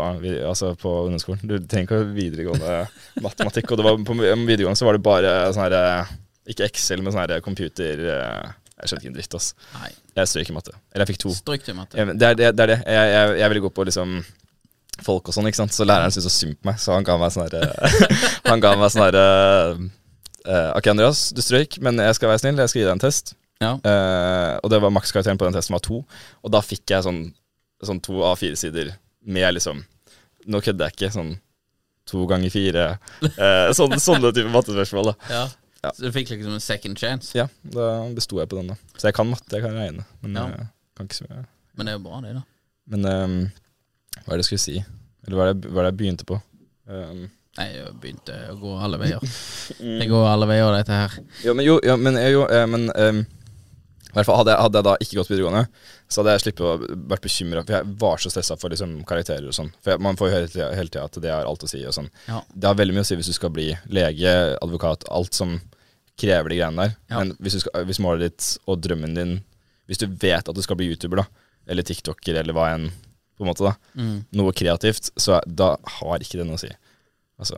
[0.49, 1.43] altså på ungdomsskolen.
[1.45, 2.77] Du trenger ikke videregående
[3.25, 3.71] matematikk.
[3.71, 6.15] Og det var, på videregående så var det bare sånn her eh,
[6.49, 9.47] Ikke Excel, men sånn her computer eh, Jeg skjønte ikke en dritt, ass.
[9.75, 9.89] Nei.
[10.19, 10.75] Jeg strøk i matte.
[10.93, 11.33] Eller jeg fikk to.
[11.35, 11.99] Stryk til matte.
[11.99, 12.77] Jeg, det, er, det, det er det.
[12.85, 14.19] Jeg, jeg, jeg ville gå på liksom
[15.03, 15.75] folk og sånn, ikke sant.
[15.75, 17.99] Så læreren syntes så synd på meg, så han ga meg sånn herre
[18.49, 19.25] Han ga meg sånn herre
[19.79, 23.03] uh, Ok, Andreas, du strøyk, men jeg skal være snill, jeg skal gi deg en
[23.03, 23.35] test.
[23.59, 23.73] Ja.
[23.83, 26.01] Uh, og det var makskarakteren på den testen var to,
[26.43, 27.21] og da fikk jeg sånn,
[27.83, 28.95] sånn to A4-sider
[29.29, 29.83] med liksom
[30.49, 31.09] Nå kødder jeg ikke.
[31.13, 31.33] Sånn
[32.09, 32.85] to ganger fire.
[33.21, 35.11] Eh, sånne, sånne type mattespørsmål.
[35.11, 35.41] da Ja.
[35.83, 35.91] Ja.
[35.95, 37.31] Så du fikk liksom en second chance.
[37.37, 38.75] Ja, da besto jeg på den, da.
[38.99, 40.03] Så jeg kan matte, jeg kan regne.
[40.21, 40.47] Men Ja.
[40.49, 41.45] jeg kan ikke så mye.
[41.77, 42.43] Men det er jo bra, det, da.
[42.91, 43.35] Men um,
[44.25, 44.77] hva er det jeg skulle si?
[45.27, 46.39] Eller hva er det, hva er det jeg begynte på?
[46.89, 49.23] Um, Nei, jeg begynte å gå alle veier.
[49.79, 51.15] Det går alle veier, dette her.
[51.45, 53.38] jo, men jo, ja, men, eh, jo, eh, men i
[54.15, 55.63] hvert fall hadde, hadde jeg da ikke gått videregående,
[56.09, 57.63] så hadde jeg sluppet å vært bekymra.
[57.67, 59.69] For jeg var så stressa for liksom, karakterer og sånn.
[59.83, 61.93] For jeg, man får jo hele hele tida at det har alt å si og
[61.93, 62.09] sånn.
[62.27, 62.39] Ja.
[62.53, 65.59] Det har veldig mye å si hvis du skal bli lege, advokat, alt som
[66.19, 66.95] krever de greiene der.
[67.11, 67.21] Ja.
[67.21, 69.37] Men hvis, du skal, hvis målet ditt og drømmen din
[69.89, 71.23] Hvis du vet at du skal bli YouTuber, da,
[71.65, 72.89] eller TikToker, eller hva enn,
[73.37, 74.19] på en måte, da, Mm.
[74.37, 76.69] noe kreativt, så da har ikke det noe å si.
[77.41, 77.57] Altså,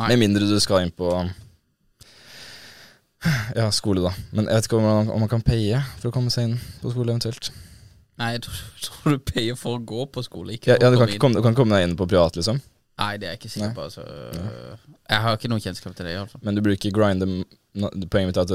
[0.00, 0.08] Nei.
[0.08, 1.12] med mindre du skal inn på
[3.58, 4.12] ja, skole, da.
[4.32, 6.58] Men jeg vet ikke om man, om man kan paye for å komme seg inn
[6.82, 7.50] på skole, eventuelt.
[8.18, 11.06] Nei, jeg tror, du payer for å gå på skole, ikke Ja, ja, du, kan
[11.06, 12.60] komme ikke komme, du kan komme deg inn på privat, liksom.
[12.98, 13.84] Nei, det er jeg ikke sikker på.
[13.86, 14.04] Altså.
[15.06, 18.08] Jeg har ikke noen kjennskap til det, i hvert fall Men du bruker grind grinde
[18.10, 18.54] Poenget mitt er at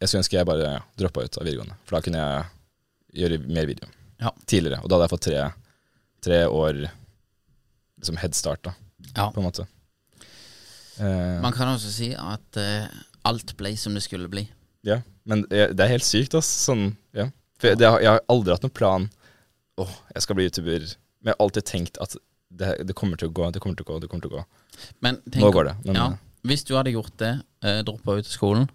[0.00, 1.74] jeg skulle ønske jeg bare ja, droppa ut av videregående.
[1.88, 3.88] For da kunne jeg gjøre mer video
[4.22, 4.30] Ja.
[4.46, 4.78] tidligere.
[4.84, 5.42] Og da hadde jeg fått tre,
[6.22, 8.72] tre år liksom headstart, da,
[9.16, 9.26] Ja.
[9.34, 9.66] på en måte.
[11.00, 12.86] Eh, Man kan også si at eh,
[13.28, 14.46] alt ble som det skulle bli.
[14.86, 16.72] Ja, men det er helt sykt, altså.
[16.72, 16.84] Sånn,
[17.16, 17.28] ja.
[17.60, 19.10] For jeg, jeg har aldri hatt noen plan
[19.80, 20.86] Åh, jeg skal bli YouTuber.
[21.20, 22.16] Men jeg har alltid tenkt at
[22.50, 24.40] det, det kommer til å gå, det kommer til å gå, det kommer til å
[24.40, 24.42] gå.
[25.04, 25.74] Men tenk, Nå går det.
[25.86, 26.06] Men, ja,
[26.50, 27.32] hvis du hadde gjort det,
[27.64, 28.68] eh, droppa ut av skolen,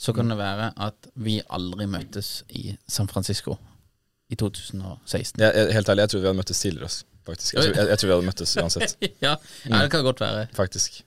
[0.00, 3.58] så kan det være at vi aldri møtes i San Francisco
[4.32, 5.40] i 2016.
[5.42, 6.90] jeg, jeg, helt ærlig, jeg tror vi hadde møttes tidligere.
[7.28, 7.54] Faktisk.
[7.54, 8.96] Jeg tror, jeg, jeg tror vi hadde møttes uansett.
[9.26, 9.34] ja,
[9.68, 10.46] ja, det kan godt være.
[10.56, 11.02] Faktisk.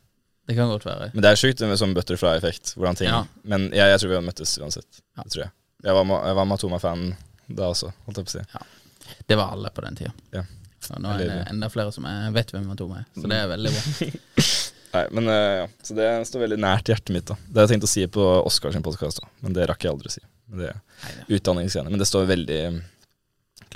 [0.47, 1.11] Det kan godt være.
[1.13, 2.73] Men det er sjukt med sånn butterfly-effekt.
[2.75, 3.21] Hvordan ting Ja.
[3.47, 4.99] Men jeg, jeg tror vi hadde møttes uansett.
[5.15, 5.23] Ja.
[5.23, 5.53] Det tror jeg.
[5.83, 7.05] Jeg var, jeg var Matoma-fan
[7.47, 8.43] da også, holdt jeg på å si.
[8.55, 9.15] Ja.
[9.27, 10.11] Det var alle på den tida.
[10.35, 10.43] Ja.
[10.91, 13.49] Og nå er det enda flere som jeg vet hvem Matoma er, så det er
[13.51, 14.13] veldig bra.
[14.93, 15.67] Nei, men eh, ja.
[15.81, 17.37] Så det står veldig nært hjertet mitt, da.
[17.47, 20.11] Det har jeg tenkt å si på Oscars sin podkast, men det rakk jeg aldri
[20.11, 20.21] å si.
[20.51, 21.83] Men det Nei, ja.
[21.87, 22.59] Men det står veldig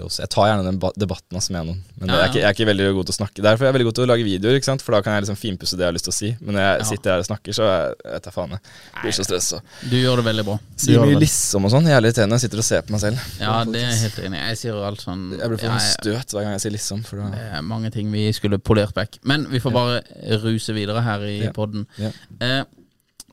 [0.03, 0.19] mm, også.
[0.23, 2.55] Jeg tar gjerne den debatten altså, med noen, men Ja, jeg, er ikke, jeg er
[2.57, 3.43] ikke veldig god til å snakke.
[3.47, 5.77] Derfor er jeg veldig god til å lage videoer, for da kan jeg liksom finpusse
[5.77, 6.29] det jeg har lyst til å si.
[6.41, 6.87] Men når jeg Ja.
[6.91, 7.95] sitter her og snakker, så jeg
[8.27, 8.49] jeg faen.
[8.57, 9.61] Jeg blir så stressa.
[9.89, 10.57] Du gjør det veldig bra.
[10.77, 11.87] Sier mye liksom og sånn.
[11.87, 12.37] Jævlig irriterende.
[12.37, 13.17] Jeg sitter og ser på meg selv.
[13.39, 14.39] Ja, det er helt enig.
[14.47, 17.03] Jeg sier alt sånn Jeg blir for ja, støt hver gang jeg sier liksom.
[17.07, 19.19] Da Det er mange ting vi skulle polert vekk.
[19.23, 20.01] Men vi får bare
[20.43, 21.51] ruse videre her i Ja.
[21.51, 21.87] podden.
[21.97, 22.11] Ja.
[22.41, 22.63] Eh,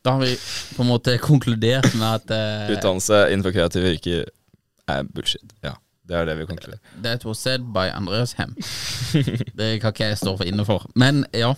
[0.04, 0.34] da har vi
[0.76, 4.26] på en måte konkludert med at eh, Utdannelse innenfor kreative yrker
[4.88, 5.52] er bullshit.
[5.64, 5.74] Ja,
[6.04, 6.80] det er det vi konkluderer.
[7.02, 8.54] That was said by Andreas Hem.
[9.56, 10.84] Det kan ikke jeg stå for inne for.
[11.00, 11.54] Men ja.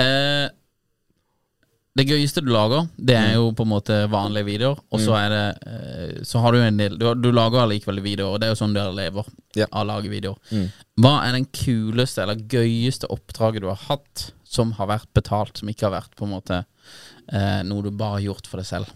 [0.00, 0.48] Eh,
[1.92, 3.24] det gøyeste du lager, det Mm.
[3.26, 4.78] er jo på en måte vanlige videoer.
[4.92, 8.32] Og så er det eh, Så har du en del Du, du lager allikevel videoer,
[8.32, 9.68] og det er jo sånn dere lever yeah.
[9.70, 10.38] av å lage videoer.
[10.50, 10.70] Mm.
[11.04, 15.68] Hva er den kuleste eller gøyeste oppdraget du har hatt som har vært betalt, som
[15.68, 16.62] ikke har vært på en måte
[17.28, 18.88] eh, noe du bare har gjort for deg selv?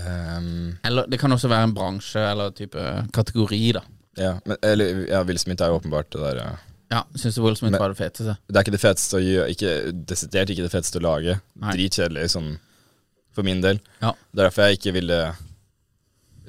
[0.00, 0.78] Um.
[0.86, 2.80] Eller det kan også være en bransje eller type
[3.12, 3.82] kategori, da.
[4.18, 6.48] Ja, men, eller, ja, Will Smith er jo åpenbart det der ja.
[6.90, 8.36] Ja, Syns du Will Smith Men- var det feteste?
[8.48, 9.74] Det er ikke det feteste å gjøre Ikke
[10.10, 11.36] desidert ikke det feteste å lage.
[11.62, 12.48] Dritkjedelig sånn
[13.30, 13.78] for min del.
[14.02, 14.10] Ja.
[14.10, 15.18] Er derfor jeg ikke ville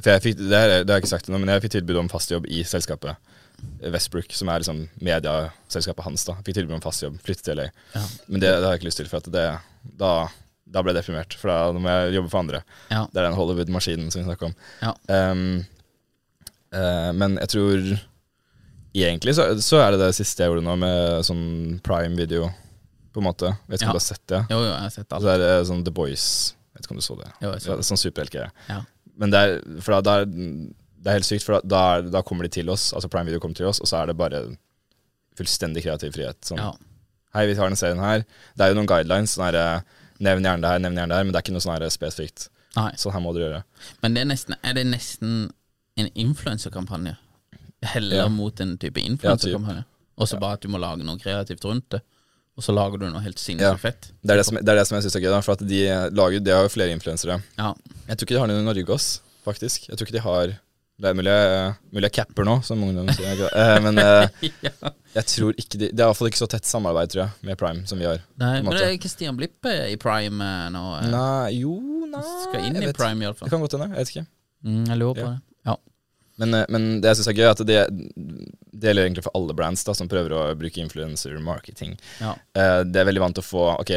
[0.01, 1.99] For jeg fikk, det, er, det har jeg ikke sagt ennå, men jeg fikk tilbud
[2.01, 3.15] om fast jobb i selskapet
[3.93, 6.23] Westbrook, som er liksom mediaselskapet hans.
[6.25, 7.67] da Fikk tilbud om fast jobb, flytte til LA.
[7.93, 8.01] Ja.
[8.25, 9.43] Men det, det har jeg ikke lyst til, for det,
[10.01, 10.13] da,
[10.65, 11.37] da ble jeg deprimert.
[11.37, 12.63] For da må jeg jobbe for andre.
[12.89, 13.03] Ja.
[13.11, 14.55] Det er den Hollywood-maskinen som vi snakker om.
[14.81, 14.95] Ja.
[15.13, 15.45] Ehm,
[16.73, 17.99] eh, men jeg tror
[18.93, 21.43] Egentlig så, så er det det siste jeg gjorde nå, med sånn
[21.85, 22.49] prime-video,
[23.15, 23.53] på en måte.
[23.71, 23.91] Vet ikke Ja.
[23.93, 24.41] om du har sett det?
[24.51, 25.13] Jo, jo, jeg har sett alt.
[25.21, 26.25] Altså, det er sånn The Boys
[26.75, 27.29] Vet ikke om du så det?
[27.43, 27.85] Jo, jeg så det.
[27.87, 28.49] sånn superheltgreie.
[28.67, 28.81] Ja.
[29.19, 32.43] Men det er, for da, er, det er helt sykt, for da, da, er- kommer
[32.43, 34.43] de til oss, altså Prime Video kommer til oss, og så er det bare
[35.39, 36.39] fullstendig kreativ frihet.
[36.47, 36.71] Sånn, Ja.
[37.35, 38.25] hei, vi har den serien her.
[38.57, 39.81] Det er jo noen guidelines, sånn her, eh,
[40.19, 42.49] nevn gjerne det her, nevn gjerne det her, men det er ikke noe sånn spesifikt.
[42.75, 42.91] Nei.
[42.95, 43.63] Sånn her må dere gjøre.
[44.03, 45.51] Men det er, nesten, er det nesten
[45.97, 47.15] en influenserkampanje?
[47.81, 48.27] Heller Ja.
[48.29, 49.83] mot en type influenserkampanje?
[50.17, 52.01] Og så bare at du må lage noe kreativt rundt det.
[52.57, 54.09] Og så lager du noe helt sinnssykt fett.
[54.21, 55.63] Det er det som, det er det som jeg syns er gøy, da, for at
[55.65, 55.79] de
[56.13, 57.39] lager De har jo flere influensere.
[57.57, 57.73] Ja.
[58.09, 59.87] Jeg tror ikke de har noen i Norge også, faktisk.
[59.89, 60.53] Jeg tror ikke de har
[61.01, 63.39] Det er mulig jeg, mulig jeg capper nå, som ungdom sier.
[63.57, 64.27] Eh, men eh,
[64.67, 64.91] ja.
[65.15, 67.87] jeg tror ikke de Det er iallfall ikke så tett samarbeid, tror jeg, med Prime
[67.89, 68.19] som vi har.
[68.37, 70.83] Nei, men det er ikke Stian Blippe i prime eh, nå?
[70.99, 71.07] eh?
[71.09, 71.73] Nei, jo,
[72.11, 73.47] nei Skal inn i Prime, iallfall.
[73.47, 73.89] Det kan godt hende.
[73.95, 74.27] Jeg vet ikke.
[74.67, 75.31] Mm, jeg lurer på Ja.
[75.31, 75.41] det.
[76.37, 77.79] Men, eh, men det jeg syns er gøy, er at det,
[78.71, 81.97] det gjelder egentlig for alle brands da som prøver å bruke influencer marketing.
[82.21, 82.35] Ja.
[82.57, 83.91] Uh, det er veldig vant til å få Ok,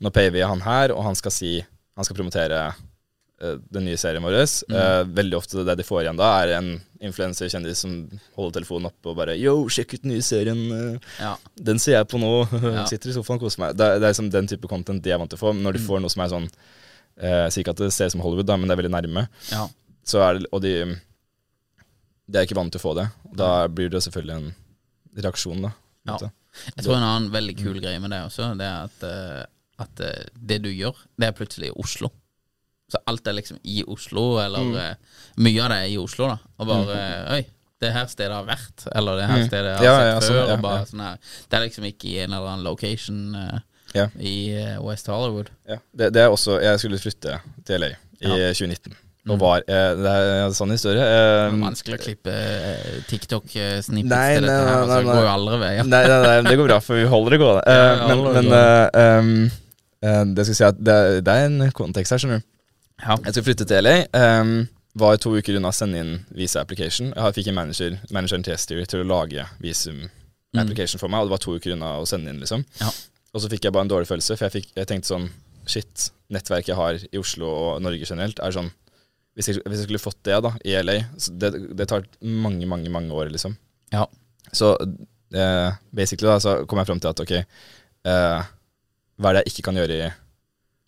[0.00, 1.56] nå payer vi han her, og han skal si
[1.96, 4.34] Han skal promotere uh, den nye serien vår.
[4.66, 4.74] Mm.
[4.74, 6.70] Uh, veldig ofte det de får igjen da, er en
[7.04, 7.92] influenserkjendis som
[8.34, 10.62] holder telefonen oppe og bare Yo, sjekk ut den nye serien.
[11.20, 11.34] ja.
[11.54, 12.32] Den ser jeg på nå.
[12.78, 12.86] Ja.
[12.88, 13.76] Sitter i sofaen og koser meg.
[13.78, 15.52] Det det er liksom den type content de er vant til å få.
[15.54, 15.86] Men når de Mm.
[15.90, 16.48] får noe som er sånn
[17.20, 19.28] eh, Sier ikke at det ser ut som Hollywood, da, men det er veldig nærme.
[19.52, 19.68] ja.
[20.04, 20.72] Så er det, og de
[22.30, 23.08] De er ikke vant til å få det.
[23.36, 24.54] Da blir det selvfølgelig en
[25.24, 25.72] reaksjon, da.
[26.08, 26.18] Ja.
[26.76, 27.64] Jeg tror en annen veldig Mm.
[27.64, 29.44] kul greie med det også, det er at, eh,
[29.78, 32.10] at eh, det du gjør, det er plutselig i Oslo.
[32.88, 34.76] Så alt er liksom i Oslo, eller Mm.
[34.76, 34.94] eh,
[35.38, 36.38] mye av det er i Oslo, da.
[36.60, 37.46] Og bare eh, Oi,
[37.80, 39.46] det her stedet har vært, eller det her Mm.
[39.48, 40.46] stedet har Ja, sett ja, sånn, før.
[40.48, 41.18] ja, og bare sånn her
[41.50, 43.58] Det er liksom ikke i en eller annen location uh,
[44.20, 45.50] i West Hollywood.
[45.68, 45.76] Ja.
[45.94, 47.86] Det, det er også Jeg skulle flytte til LA
[48.20, 48.52] i Ja.
[48.52, 48.94] 2019.
[49.24, 51.00] Og var eh, Det er en sånn historie.
[51.00, 54.74] eh, Det er vanskelig å klippe eh, TikTok-snippets til dette her.
[54.82, 55.86] Altså, det går jo aldri veier.
[55.88, 57.62] Nei, nei, nei, det går bra, for vi holder det gående.
[57.74, 59.50] Eh, Ja, men men eh, um,
[60.04, 62.46] eh, det skal si at det, det er en kontekst her, skjønner du.
[63.00, 63.16] Ja.
[63.24, 63.94] Jeg skal flytte til LA.
[64.12, 64.52] Um,
[65.00, 67.08] var to uker unna å sende inn visa application.
[67.16, 70.04] Jeg fikk en manager manageren til Estery til å lage visum
[70.54, 72.62] application for meg, og det var to uker unna å sende inn, liksom.
[72.62, 72.84] Mm.
[72.84, 72.92] Ja.
[73.34, 75.26] Og så fikk jeg bare en dårlig følelse, for jeg, fikk, jeg tenkte sånn
[75.66, 78.68] Shit, nettverket jeg har i Oslo og Norge generelt, er sånn
[79.34, 82.68] Hvis jeg, hvis jeg skulle fått det da, i LA så det, det tar mange,
[82.70, 83.56] mange, mange år, liksom.
[83.90, 84.04] Ja.
[84.54, 87.32] Så uh, basically da, så kom jeg fram til at ok,
[88.06, 88.46] uh,
[89.18, 90.12] hva er det jeg ikke kan gjøre i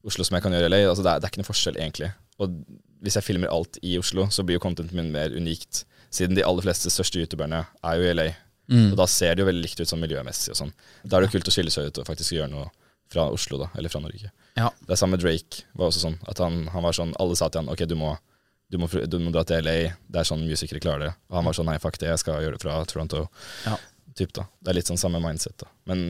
[0.06, 0.80] Oslo som jeg kan gjøre i LA?
[0.86, 2.12] Altså, det, er, det er ikke noe forskjell, egentlig.
[2.42, 2.54] Og
[3.02, 5.84] hvis jeg filmer alt i Oslo, så blir jo contenten min mer unikt.
[6.14, 8.30] Siden de aller fleste største youtuberne er jo i LA.
[8.70, 8.90] Mm.
[8.92, 10.72] Og da ser det jo veldig likt ut sånn miljømessig og sånn.
[11.04, 12.70] Da er det jo kult å skille seg ut og faktisk gjøre noe
[13.12, 13.70] fra Oslo, da.
[13.78, 14.30] Eller fra Norge.
[14.58, 14.70] Ja.
[14.80, 15.66] Det er samme med Drake.
[15.78, 18.14] var også sånn At han, han var sånn Alle sa til han Ok, du må,
[18.68, 19.76] du må, du må dra til LA.
[20.10, 21.12] Det er sånn musikere klarer det.
[21.30, 23.26] Og han var sånn Nei, fuck det, jeg skal gjøre det fra Toronto.
[23.66, 23.76] Ja.
[24.16, 25.68] Typ da Det er litt sånn samme mindset, da.
[25.90, 26.00] Men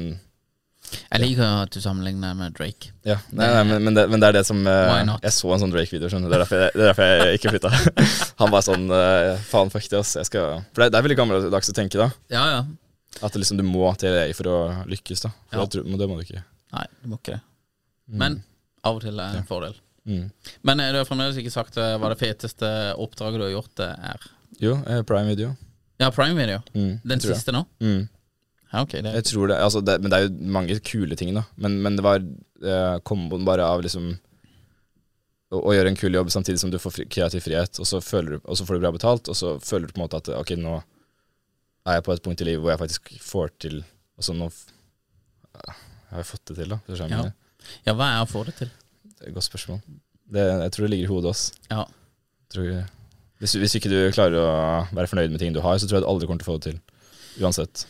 [1.11, 2.93] Jeg liker at du sammenligner med Drake.
[3.05, 5.65] ja, nei, nei, men, men, det, men det er det som uh, Jeg så en
[5.65, 6.33] sånn Drake-video, skjønner du.
[6.33, 8.03] Det er derfor jeg, er derfor jeg ikke flytta.
[8.41, 10.17] han var sånn uh, Faen, fuck det, ass.
[10.21, 12.11] Jeg skal For det, det er veldig gammeldags å tenke, da.
[12.33, 12.67] Ja, ja.
[13.27, 15.33] At liksom, du må til LA for å lykkes, da.
[15.53, 15.69] For Ja.
[15.73, 16.45] det må du ikke.
[16.77, 17.43] Nei, du må ikke det.
[18.07, 18.41] Men
[18.87, 19.75] av og til er det en fordel.
[20.07, 20.27] Mm.
[20.63, 22.69] Men eh, du har fremdeles ikke sagt eh, hva det feteste
[23.03, 24.29] oppdraget du har gjort, det er.
[24.63, 25.55] Jo, eh, Prime Video.
[26.01, 26.61] Ja, Prime Video.
[26.75, 27.33] Mm, Den jeg.
[27.33, 27.65] siste nå?
[27.83, 28.07] Mm.
[28.73, 28.99] Ja, ok.
[29.01, 31.47] Det, Jeg tror det, altså det Men det er jo mange kule ting, da.
[31.57, 34.13] Men, men det var eh, komboen bare av liksom
[35.53, 38.01] å, å gjøre en kul jobb samtidig som du får fri, kreativ frihet, og så,
[38.27, 40.31] du, og så får du bra betalt, og så føler du på en måte at
[40.35, 40.81] ok, nå
[41.87, 43.77] er jeg på et punkt i livet hvor jeg faktisk får til
[44.17, 46.79] Altså nå Jeg har fått det til, da.
[46.89, 47.07] Ja.
[47.07, 47.33] jeg
[47.85, 48.71] ja, hva er å få det til?
[49.17, 49.81] Det er et godt spørsmål.
[50.33, 51.45] Det, jeg tror det ligger i hodet oss.
[51.71, 51.85] Ja.
[52.53, 52.85] Tror,
[53.41, 54.49] hvis, hvis ikke du klarer å
[54.97, 56.59] være fornøyd med ting du har, så tror jeg du aldri kommer til å få
[56.61, 56.81] det til.
[57.45, 57.87] Uansett.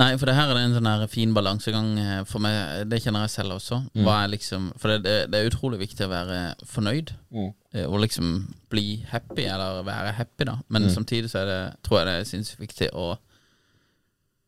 [0.00, 2.86] Nei, for det her er det en sånn fin balansegang eh, for meg.
[2.88, 3.82] Det kjenner jeg selv også.
[3.92, 4.06] Mm.
[4.32, 6.38] Liksom For det, det, det er utrolig viktig å være
[6.70, 7.12] fornøyd.
[7.34, 7.50] mm.
[7.90, 8.28] Og liksom
[8.70, 10.54] bli happy, eller være happy, da.
[10.70, 10.92] Men Mm.
[10.94, 13.08] samtidig så er det, tror jeg det er sinnssykt viktig å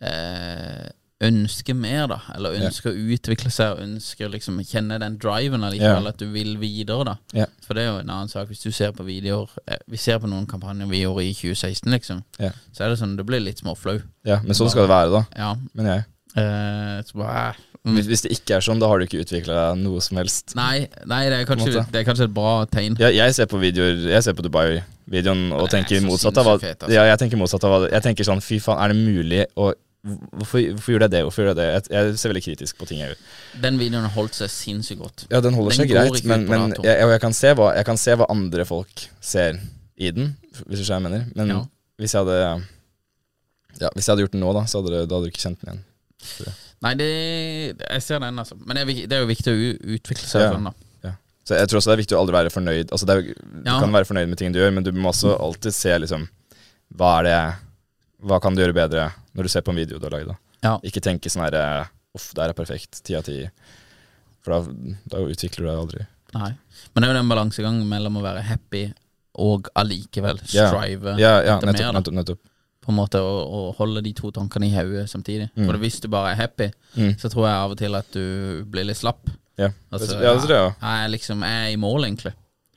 [0.00, 0.87] eh,
[1.24, 2.18] ønske mer, da.
[2.35, 2.68] Eller Ja.
[2.68, 6.09] ønske å utvikle seg, og liksom å kjenne den driven allikevel, Ja.
[6.09, 7.16] at du vil videre, da.
[7.33, 7.46] Ja.
[7.62, 8.48] For det er jo en annen sak.
[8.48, 11.90] Hvis du ser på videoer eh, Vi ser på noen kampanjer vi gjorde i 2016,
[11.90, 12.22] liksom.
[12.38, 12.50] Ja.
[12.72, 14.02] Så er det sånn, du blir litt småflau.
[14.24, 15.26] Ja, men sånn skal det være, da.
[15.37, 15.55] Ja.
[15.74, 16.05] Men jeg.
[16.37, 17.55] Eh, så bare, eh,
[17.87, 17.94] mm.
[17.96, 20.55] Hvis, hvis det ikke er sånn, da har du ikke utvikla noe som helst.
[20.55, 22.98] Nei, nei det, er kanskje, det er kanskje et bra tegn.
[23.00, 26.59] Ja, jeg ser på videoer Jeg ser på Dubai-videoen og er tenker motsatt av hva
[26.61, 26.92] altså.
[26.92, 29.72] Ja, jeg tenker motsatt av hva Jeg tenker sånn, fy faen, er det mulig å
[30.07, 31.23] Hvorfor, hvorfor gjorde jeg det?
[31.27, 31.66] Hvorfor gjorde jeg det?
[31.90, 33.16] Jeg, jeg ser veldig kritisk på ting jeg.
[33.62, 35.25] Den videoen holdt seg sinnssykt godt.
[35.33, 37.99] Ja, den holder Den seg greit, men, men jeg, jeg, kan se hva, jeg kan
[38.01, 39.59] se hva andre folk ser
[39.99, 40.31] i den,
[40.69, 41.27] hvis du skjønner hva jeg mener.
[41.35, 41.61] Men Ja.
[41.99, 42.40] hvis jeg hadde
[43.81, 45.42] Ja, hvis jeg hadde gjort den nå, da, så hadde, du- da hadde du ikke
[45.42, 46.55] kjent den igjen.
[46.83, 47.11] Nei, det
[47.90, 48.57] Jeg ser den, altså.
[48.64, 50.53] Men det er, det jo viktig å utvikle seg Ja.
[50.55, 50.75] sånn, da.
[51.47, 52.88] Så jeg tror også det er viktig å aldri være fornøyd.
[52.90, 53.23] Altså det er,
[53.62, 56.29] Du kan være fornøyd med ting du gjør, men du må også alltid se liksom
[56.97, 57.37] Hva er det
[58.27, 60.35] Hva kan du gjøre bedre når du ser på en video du har lagd?
[60.64, 60.79] Ja.
[60.83, 63.03] Ikke tenke sånn herre Uff, det her er perfekt.
[63.05, 63.42] Ti av ti.
[64.40, 64.75] For da,
[65.12, 66.05] da utvikler du deg aldri.
[66.37, 66.53] Nei.
[66.94, 68.87] Men det er jo den balansegangen mellom å være happy
[69.44, 71.83] og allikevel strive Ja, ja etter nettopp.
[71.85, 72.40] mer, nettopp, nettopp.
[72.87, 75.51] På en måte å, å holde de to tankene i hodet samtidig.
[75.59, 75.66] Mm.
[75.68, 77.12] For hvis du bare er happy, Mm.
[77.20, 79.29] så tror jeg av og til at du blir litt slapp.
[79.61, 80.75] Ja, Altså, ja, det tror jeg òg.
[80.81, 82.33] Jeg liksom jeg er i mål, egentlig.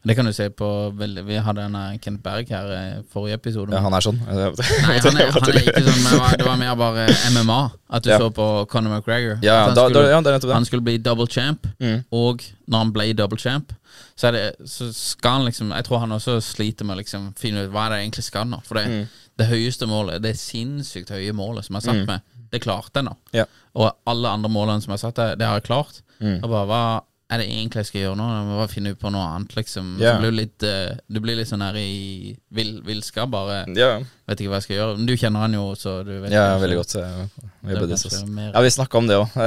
[0.07, 3.73] Det kan du se på Vi hadde en Kent Berg her i forrige episode.
[3.75, 4.19] Ja, han er sånn.
[4.27, 7.57] Nei, han er, han er ikke sånn, det var, mer bare MMA.
[7.91, 8.17] At du Ja.
[8.21, 9.39] så på Conor McGregor.
[9.43, 12.05] Ja, han da, da, skulle- ja, det er han skulle bli double champ, Mm.
[12.11, 13.73] og når han ble double champ,
[14.15, 17.65] så, det, så skal han liksom Jeg tror han også sliter med å liksom finne
[17.65, 18.61] ut hva er det egentlig skal nå.
[18.63, 19.07] For det, Mm.
[19.37, 22.07] det høyeste målet, det sinnssykt høye målet som jeg har satt Mm.
[22.07, 23.15] meg, det klarte jeg nå.
[23.33, 23.45] Ja.
[23.75, 26.01] Og alle andre målene som jeg har satt, det, det har jeg klart.
[26.21, 26.39] Mm.
[26.43, 28.27] Og bare, hva er det egentlig jeg skal gjøre nå?
[28.33, 29.89] Jeg må bare finne ut på noe annet, liksom.
[30.01, 30.17] Yeah.
[30.17, 34.01] Du, blir litt, eh, du blir litt sånn her i vill, villskap, bare Yeah.
[34.29, 34.97] vet ikke hva jeg skal gjøre.
[34.97, 36.95] Men du kjenner han jo, så du vet ja yeah, veldig godt.
[36.95, 39.27] så Jeg, det jeg jobber kanskje disse, mer- Ja, vi snakka om det òg.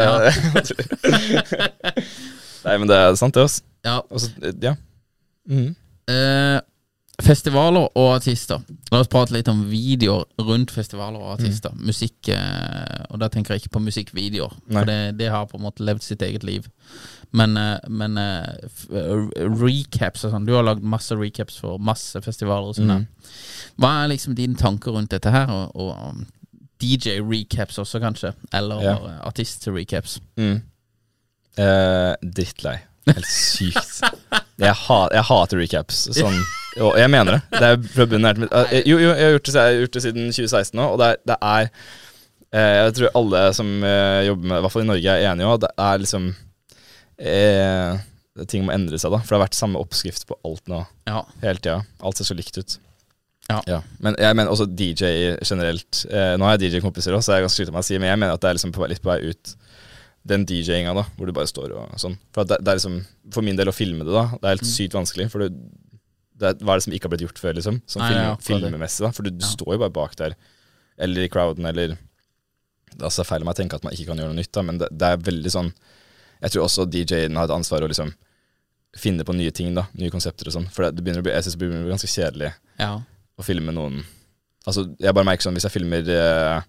[2.62, 3.42] Nei, men det er sant, det.
[3.48, 3.64] Altså.
[3.82, 3.96] Ja.
[4.14, 4.30] Også,
[4.62, 4.76] ja.
[5.50, 5.72] Mm.
[6.12, 6.60] Eh,
[7.22, 8.62] festivaler og artister.
[8.92, 11.74] La oss prate litt om videoer rundt festivaler og artister.
[11.82, 12.81] Musikk, eh,
[13.12, 16.04] og da tenker jeg ikke på musikkvideoer, for det, det har på en måte levd
[16.06, 16.68] sitt eget liv.
[17.32, 18.48] Men, eh, men eh,
[18.92, 19.26] eh,
[19.60, 20.46] recaps og sånn.
[20.48, 22.92] Du har lagd masse recaps for masse festivaler og sånn.
[22.92, 23.32] Mm.
[23.80, 25.52] Hva er liksom dine tanker rundt dette her?
[25.52, 26.26] Og, og um,
[26.82, 28.34] DJ-recaps også, kanskje?
[28.52, 28.96] Eller Ja.
[29.30, 30.18] artist-recaps?
[30.36, 30.60] Mm.
[31.56, 32.78] Uh, drittlei.
[33.08, 34.02] Helt sykt.
[34.60, 36.04] Jeg, ha, jeg hater recaps.
[36.14, 36.36] Sånn,
[36.84, 37.42] og jeg mener det.
[37.56, 39.80] det er fra bunnen her til mitt Jo, jo, jeg har gjort det, jeg har
[39.80, 41.72] gjort det siden 2016 nå, og det er, det er
[42.52, 45.54] Jeg tror alle som eh, jobber med I hvert fall i Norge, er enige om
[45.54, 46.26] at det er liksom
[47.18, 48.00] eh,
[48.48, 49.18] Ting må endre seg, da.
[49.20, 51.22] For det har vært samme oppskrift på alt nå Ja.
[51.42, 51.78] hele tida.
[52.00, 52.78] Alt ser så likt ut.
[53.68, 53.82] Ja.
[54.00, 56.06] Men jeg mener også DJ generelt.
[56.08, 58.08] Eh, nå har jeg DJ-kompiser òg, så jeg er ganske sliten med å si, men
[58.08, 59.52] jeg mener at det er liksom på, litt på vei ut
[60.24, 62.14] den DJ-inga, da, hvor du bare står og sånn.
[62.32, 63.00] For, at det, det er liksom,
[63.34, 65.26] for min del å filme det, da, det er helt sykt vanskelig.
[65.34, 65.50] For det,
[66.40, 67.82] det er, hva er det som ikke har blitt gjort før, liksom?
[67.84, 69.12] Sånn filmmessig film, ja, akkurat da.
[69.18, 69.50] For du, du Ja.
[69.52, 70.38] står jo bare bak der,
[70.96, 71.98] eller i crowden, eller
[72.92, 74.52] Det er altså feil av meg å tenke at man ikke kan gjøre noe nytt,
[74.54, 75.72] da, men det, det er veldig sånn
[76.42, 78.12] Jeg tror også DJ-en har et ansvar å liksom
[78.98, 79.86] finne på nye ting, da.
[79.96, 80.66] Nye konsepter og sånn.
[80.74, 82.50] For det, det begynner å bli, jeg synes det begynner å bli ganske kjedelig
[82.82, 82.90] Ja.
[83.38, 84.02] å filme noen
[84.66, 86.60] Altså, jeg bare merker sånn hvis jeg filmer eh,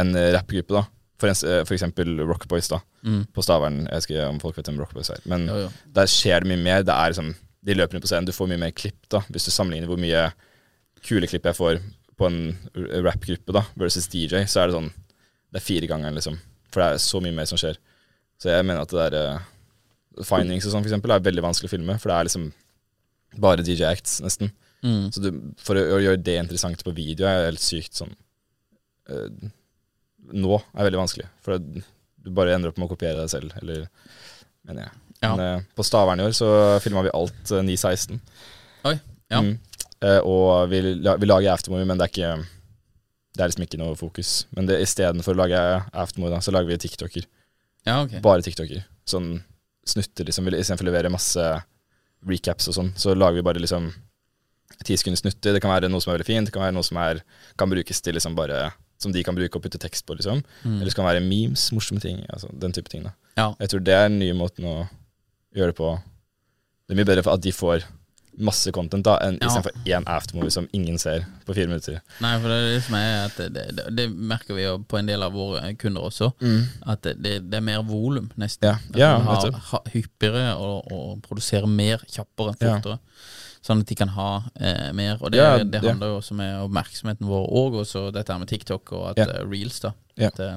[0.00, 0.84] en rappgruppe, da.
[1.20, 2.78] For, en, eh, for eksempel Rock Boys, da.
[3.04, 3.26] Mm.
[3.36, 3.82] På Stavern.
[3.84, 5.20] Jeg vet ikke om folk vet hvem Rock Boys er.
[5.28, 5.68] Men Jo, jo.
[5.98, 6.86] der skjer det mye mer.
[6.86, 7.34] Det er liksom
[7.66, 8.24] De løper rundt på scenen.
[8.28, 9.20] Du får mye mer klipp, da.
[9.28, 10.22] Hvis du sammenligner hvor mye
[11.04, 11.80] kule klipp jeg får
[12.16, 12.38] på en
[13.04, 14.88] rappgruppe, da, versus DJ, så er det sånn
[15.52, 16.38] Det er fire ganger, liksom.
[16.72, 17.78] For det er så mye mer som skjer.
[18.40, 21.70] Så jeg mener at det der uh, Findings og sånn, for eksempel, er veldig vanskelig
[21.70, 21.96] å filme.
[22.00, 22.46] For det er liksom
[23.40, 24.52] bare DJ acts, nesten.
[24.84, 25.08] Mm.
[25.12, 25.30] Så du,
[25.60, 28.12] for å, å gjøre det interessant på video er helt sykt sånn
[29.10, 29.30] uh,
[30.36, 31.28] Nå er veldig vanskelig.
[31.44, 31.82] For det,
[32.26, 33.86] du bare ender opp med å kopiere deg selv, eller
[34.66, 35.02] mener jeg.
[35.22, 35.30] Ja.
[35.30, 36.50] Men uh, på Stavern i år så
[36.84, 38.18] filma vi alt uh, 9.16.
[38.90, 38.96] Oi.
[39.32, 39.40] Ja.
[39.42, 39.56] Mm.
[40.28, 42.32] Og vi, la, vi lager aftermovie, men det er ikke
[43.36, 44.46] Det er liksom ikke noe fokus.
[44.56, 45.60] Men det- istedenfor å lage
[45.92, 47.26] aftermore, så lager vi TikToker.
[47.86, 48.20] Ja, ok.
[48.22, 48.84] Bare TikToker.
[49.06, 49.42] Sånn
[49.86, 50.48] snutter, liksom.
[50.48, 51.62] Istedenfor å levere masse
[52.26, 53.92] recaps og sånn, så lager vi bare liksom
[54.84, 55.52] ti sekunder snutter.
[55.54, 57.20] Det kan være noe som er veldig fint, det kan være noe som er,
[57.58, 60.42] kan brukes til liksom bare Som de kan bruke og putte tekst på, liksom.
[60.64, 60.80] Mm.
[60.80, 62.24] Eller så kan det være memes, morsomme ting.
[62.32, 63.02] Altså den type ting.
[63.02, 63.54] da Ja.
[63.60, 64.88] Jeg tror det er den nye måten å
[65.54, 66.02] gjøre det på.
[66.88, 67.84] Det er mye bedre for at de får
[68.38, 69.46] masse content da enn Ja.
[69.48, 72.00] istedenfor én aftermovie som ingen ser på fire minutter.
[72.20, 74.98] Nei, for det er det som er at det, det, det merker vi jo på
[74.98, 76.32] en del av våre kunder også.
[76.86, 78.68] At det, er mer volum, nesten.
[78.68, 78.74] Ja.
[78.90, 79.60] At Ja, har, nettopp.
[79.72, 82.76] ha, hyppigere og, og produsere mer kjappere, Ja.
[82.78, 82.98] fortere.
[83.66, 85.16] Sånn at de kan ha eh, mer.
[85.20, 85.88] Og det, Ja, det ja.
[85.90, 89.16] handler jo også med oppmerksomheten vår òg, og så dette her med TikTok og at
[89.18, 89.24] Ja.
[89.40, 89.90] eh, reels, da.
[90.16, 90.28] Ja.
[90.28, 90.56] At eh,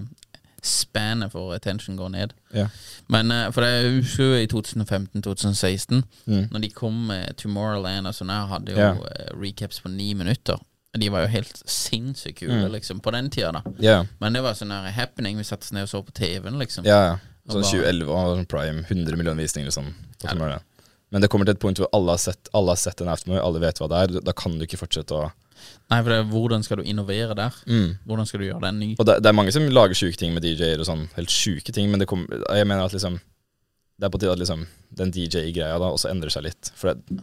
[0.65, 2.34] spannet for attention går ned.
[2.54, 2.67] Ja.
[3.10, 6.48] Men uh, for det jeg husker jo i 2015-2016, Mm.
[6.52, 8.91] når de kom med Tomorrowland og sånn, jeg hadde jo Ja.
[8.93, 10.58] eh, recaps på ni minutter.
[10.98, 12.72] De var jo helt sinnssykt kule, Mm.
[12.72, 13.62] liksom, på den tida, da.
[13.80, 14.06] Yeah.
[14.19, 15.38] Men det var sånn her happening.
[15.38, 16.84] Vi satte oss ned og så på TV-en, liksom.
[16.86, 17.04] ja.
[17.12, 17.17] ja.
[17.50, 19.93] Sånn 2011 og sånn Prime, 100 millioner visninger sånn.
[20.24, 20.60] Ja.
[21.12, 23.41] Men det kommer til et punkt hvor alle har sett, alle har sett en aftermovie,
[23.43, 24.22] alle vet hva det er.
[24.22, 25.32] Da kan du ikke fortsette å
[25.89, 27.56] Nei, for det, er hvordan skal du innovere der?
[27.65, 27.89] mm.
[28.06, 28.89] Hvordan skal du gjøre den ny?
[29.00, 31.74] Og det, det er mange som lager sjuke ting med DJ-er og sånn, helt sjuke
[31.74, 33.17] ting, men det kom, jeg mener at liksom
[34.00, 34.62] Det er på tide at liksom
[34.95, 36.69] den DJ-greia da også endrer seg litt.
[36.80, 37.19] For det,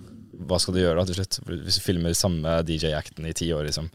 [0.47, 1.39] hva skal du gjøre da til slutt?
[1.49, 3.89] Hvis du filmer samme DJ-acten i ti år, liksom.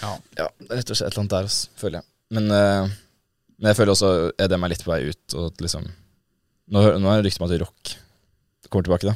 [0.00, 0.14] Ja.
[0.38, 2.08] Ja, det rett og slett et eller annet der, også, føler jeg.
[2.38, 2.94] Men, eh,
[3.58, 4.10] men jeg føler også
[4.46, 5.84] EDM er litt på vei ut, og at liksom
[6.72, 7.90] Nå, nå er det rykte om at rock
[8.72, 9.14] kommer tilbake, da.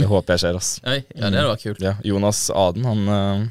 [0.00, 0.70] Det håper jeg skjer, ass.
[0.88, 1.82] Oi, ja, det hadde vært kult.
[1.84, 3.42] Ja, Jonas Aden, han, eh,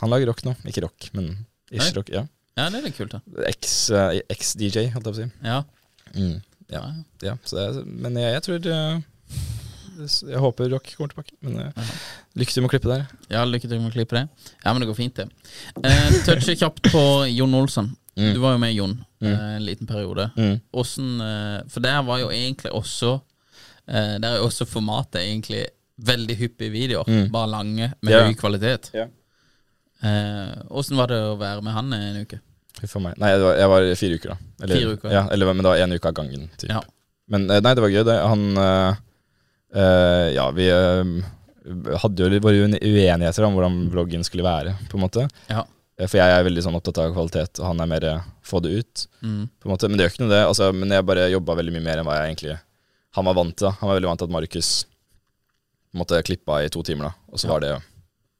[0.00, 0.54] han lager rock nå.
[0.68, 1.32] Ikke rock, men
[1.70, 2.12] ish rock.
[2.12, 2.26] Ja.
[2.56, 3.20] Ja, det er litt kult, da.
[3.50, 5.26] Ex, eh, holdt jeg på å si.
[5.44, 5.58] Ja.
[6.14, 6.38] Mm,
[6.72, 6.84] ja.
[7.24, 11.34] ja så det men jeg, jeg tror uh, Jeg håper rock kommer tilbake.
[11.44, 11.90] Men uh,
[12.40, 13.04] lykke til med å klippe der.
[13.34, 14.24] ja, lykke til med å klippe det.
[14.62, 15.28] Ja, men det går fint, det.
[15.82, 17.04] Uh, Touche kjapt på
[17.34, 17.92] Jon Olsson.
[18.16, 18.32] Mm.
[18.32, 19.32] Du var jo med Jon Mm.
[19.32, 20.30] en liten periode.
[20.36, 20.60] Mm.
[20.76, 21.20] Åssen
[21.72, 23.14] For der var jo egentlig også
[23.88, 27.08] eh, Der er jo også formatet egentlig veldig hyppige videoer.
[27.08, 27.30] Mm.
[27.32, 28.26] Bare lange, med yeah.
[28.26, 28.90] høy kvalitet.
[30.02, 30.10] Ja.
[30.10, 32.40] Eh, var det å være med han en uke?
[32.84, 33.16] For meg.
[33.20, 34.36] Nei, var, jeg var fire uker, da.
[34.60, 35.14] Eller, Fire uker, ja.
[35.16, 35.22] ja.
[35.32, 36.50] eller, men det var én uke av gangen.
[36.60, 36.68] Typ.
[36.74, 36.82] Ja.
[37.32, 38.02] Men eh, nei, det var gøy.
[38.06, 38.16] Det.
[38.20, 38.98] Han øh,
[39.80, 41.14] eh, Ja, vi øh,
[42.02, 45.24] hadde jo våre uenigheter om hvordan vloggen skulle være, på en måte.
[45.48, 45.64] Ja.
[45.96, 48.60] Eh, For jeg er veldig sånn opptatt av kvalitet, og han er mer eh, få
[48.64, 49.06] det ut.
[49.24, 49.42] Mm.
[49.48, 49.88] På en måte.
[49.90, 50.44] Men det gjør ikke noe, det.
[50.44, 52.60] Altså, men jeg bare jobba veldig mye mer enn hva jeg egentlig
[53.16, 53.72] Han var vant til.
[53.80, 54.70] Han var veldig vant til at Markus
[55.96, 57.32] måtte klippa i to timer, da.
[57.32, 57.72] Og så var det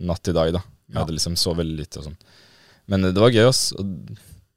[0.00, 0.62] Natt til dag, da.
[0.88, 1.04] Jeg Ja.
[1.04, 2.16] hadde liksom veldig lite og sånn.
[2.88, 3.72] Men eh, det var gøy, ass.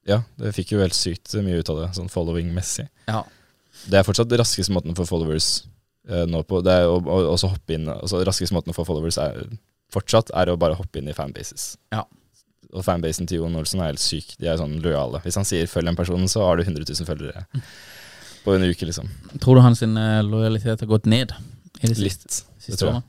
[0.08, 2.88] Ja, det fikk jo helt sykt mye ut av det, sånn following-messig.
[3.08, 3.24] Ja.
[3.88, 5.64] Det er fortsatt raskeste måten for followers
[6.10, 6.62] eh, nå på.
[6.64, 9.46] Det er å, å, også hoppe inn Altså raskeste måten få followers er
[9.94, 11.78] fortsatt er å bare hoppe inn i fanbases.
[11.94, 12.04] Ja.
[12.74, 14.36] Og fanbasen til Jon Olsen er helt syk.
[14.42, 15.22] De er sånn lojale.
[15.22, 17.46] Hvis han sier 'følg en person', så har du 100 000 følgere.
[18.44, 19.08] på en uke, liksom.
[19.40, 21.32] Tror du hans eh, lojalitet har gått ned?
[21.84, 22.44] Litt.
[22.68, 23.04] Det tror jeg.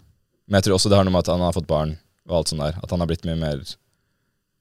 [0.47, 1.97] Men jeg tror også det har noe med at han har fått barn
[2.29, 2.79] og alt sånt der.
[2.83, 3.63] At han har blitt mye mer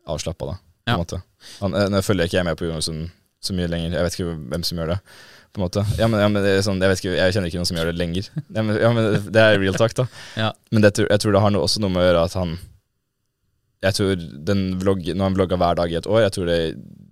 [0.09, 0.55] avslappa, da.
[0.83, 0.97] På Ja.
[0.99, 1.21] måte.
[1.61, 3.11] Han, eh, nå følger ikke jeg med på Jonarsson
[3.41, 3.91] så mye lenger.
[3.95, 4.99] Jeg vet ikke hvem som gjør det.
[5.53, 5.83] På en måte.
[5.99, 7.91] Ja, men, ja, men det sånn, jeg, vet ikke, jeg kjenner ikke noen som gjør
[7.91, 8.29] det lenger.
[8.55, 10.07] Ja, men, ja, men Det er real talk, da.
[10.35, 10.51] Ja.
[10.71, 12.57] Men det, jeg tror det har noe, også noe med å gjøre at han
[13.83, 14.15] Jeg tror
[14.47, 16.59] den vlogg, Når han vlogga hver dag i et år, jeg tror det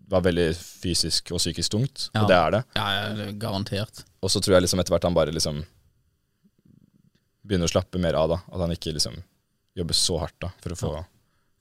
[0.10, 2.10] var veldig fysisk og psykisk tungt.
[2.16, 2.22] Ja.
[2.24, 2.64] Og det er det.
[2.76, 4.04] Ja, er garantert.
[4.24, 5.64] Og så tror jeg liksom etter hvert han bare liksom
[7.46, 8.40] begynner å slappe mer av, da.
[8.52, 9.16] At han ikke liksom
[9.78, 10.92] jobber så hardt da for å få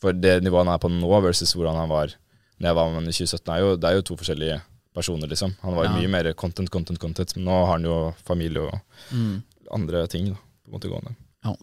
[0.00, 2.14] For det nivået han er på nå versus hvordan han var
[2.58, 4.60] Når jeg var med ham i 2017, er jo, det er jo to forskjellige
[4.94, 5.54] personer, liksom.
[5.62, 5.92] Han var Ja.
[5.96, 7.36] mye mer content, content, content.
[7.36, 8.80] Men nå har han jo familie og
[9.12, 9.42] Mm.
[9.72, 11.14] andre ting da, på en måte gående.
[11.44, 11.54] Ja.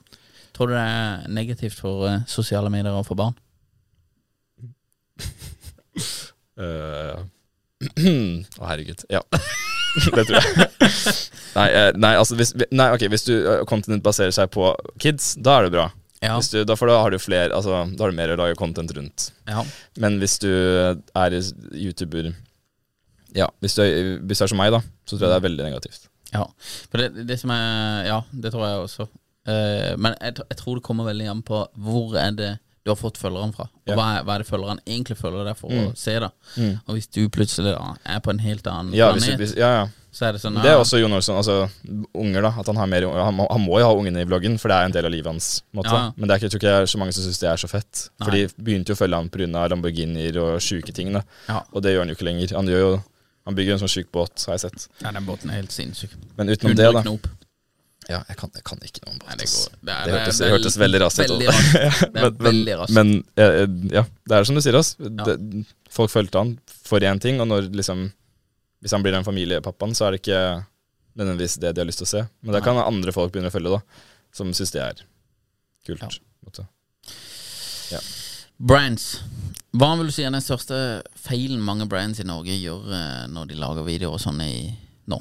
[0.53, 3.35] Tror du det er negativt for eh, sosiale medier og for barn?
[6.57, 7.17] Eh,
[8.57, 9.03] Å, herregud.
[9.13, 9.19] Ja.
[10.15, 10.69] det tror jeg.
[11.53, 13.33] nei, eh, nei, altså hvis, nei, ok, hvis du
[13.69, 14.71] content baserer seg på
[15.01, 15.85] kids, da er det bra.
[16.23, 16.39] Ja.
[16.41, 18.89] Du, da, for da har du flere Altså, da har du mer å lage content
[18.97, 19.27] rundt.
[19.45, 19.61] Ja.
[20.01, 21.35] Men hvis du er
[21.77, 22.31] YouTuber
[23.37, 23.83] Ja, hvis du,
[24.25, 26.07] hvis du er som meg, da, så tror jeg det er veldig negativt.
[26.33, 26.45] Ja,
[26.97, 29.07] det, det som er Ja, det tror jeg også.
[29.47, 32.49] Uh, men jeg, jeg tror det kommer veldig an på hvor er det
[32.87, 33.65] du har fått følgerne fra.
[33.67, 33.95] Og Ja.
[33.99, 35.89] hva, er, hva er det følgerne egentlig følger deg for Mm.
[35.91, 36.29] å se, da.
[36.55, 36.75] Mm.
[36.87, 39.71] Og hvis du plutselig da er på en helt annen Ja, hvis, planet, hvis, ja,
[39.81, 39.87] ja.
[40.17, 41.67] Så er det sånn Det er også Jon Olsson, altså
[42.17, 42.49] unger, da.
[42.57, 43.05] At han har mer.
[43.19, 45.13] Han må, han må jo ha ungene i vloggen, for det er en del av
[45.13, 45.49] livet hans.
[45.77, 45.91] Måte.
[45.93, 46.15] Ja, ja.
[46.15, 47.61] Men det er ikke, jeg tror ikke det er så mange som syns det er
[47.61, 48.01] så fett.
[48.23, 49.67] For de begynte jo å følge han pga.
[49.69, 51.13] Lamborghinier og sjuke ting.
[51.13, 51.21] Da.
[51.51, 51.61] Ja.
[51.69, 52.55] Og det gjør han jo ikke lenger.
[52.57, 52.95] Han, jo,
[53.45, 54.87] han bygger jo en sånn sjuk båt, har jeg sett.
[55.03, 56.17] ja, den båten er helt sinnssyk.
[56.39, 57.29] Men utenom det, da Knop.
[58.07, 59.37] Ja, jeg kan, jeg kan ikke noe om båt.
[59.37, 59.47] Det
[59.83, 61.43] det det, hørtes, det hørtes veldig raskt ut.
[61.43, 62.61] Ja, men.
[62.95, 64.95] Men eh, ja, det er som du sier, ass.
[64.97, 65.35] Ja.
[65.93, 66.55] folk fulgte han
[66.87, 68.07] for én ting, og når liksom
[68.81, 70.41] Hvis han blir den familiepappaen, så er det ikke
[71.17, 72.23] nødvendigvis det de har lyst til å se.
[72.45, 74.03] Men det kan andre folk begynne å følge, da.
[74.37, 75.01] Som syns det er
[75.87, 76.03] kult.
[76.03, 76.67] Ja.
[77.91, 77.99] Ja.
[78.57, 79.21] Brands.
[79.77, 80.77] Hva vil du si er den største
[81.21, 84.41] feilen mange brands i Norge gjør eh, når de lager videoer og sånn
[85.07, 85.19] nå?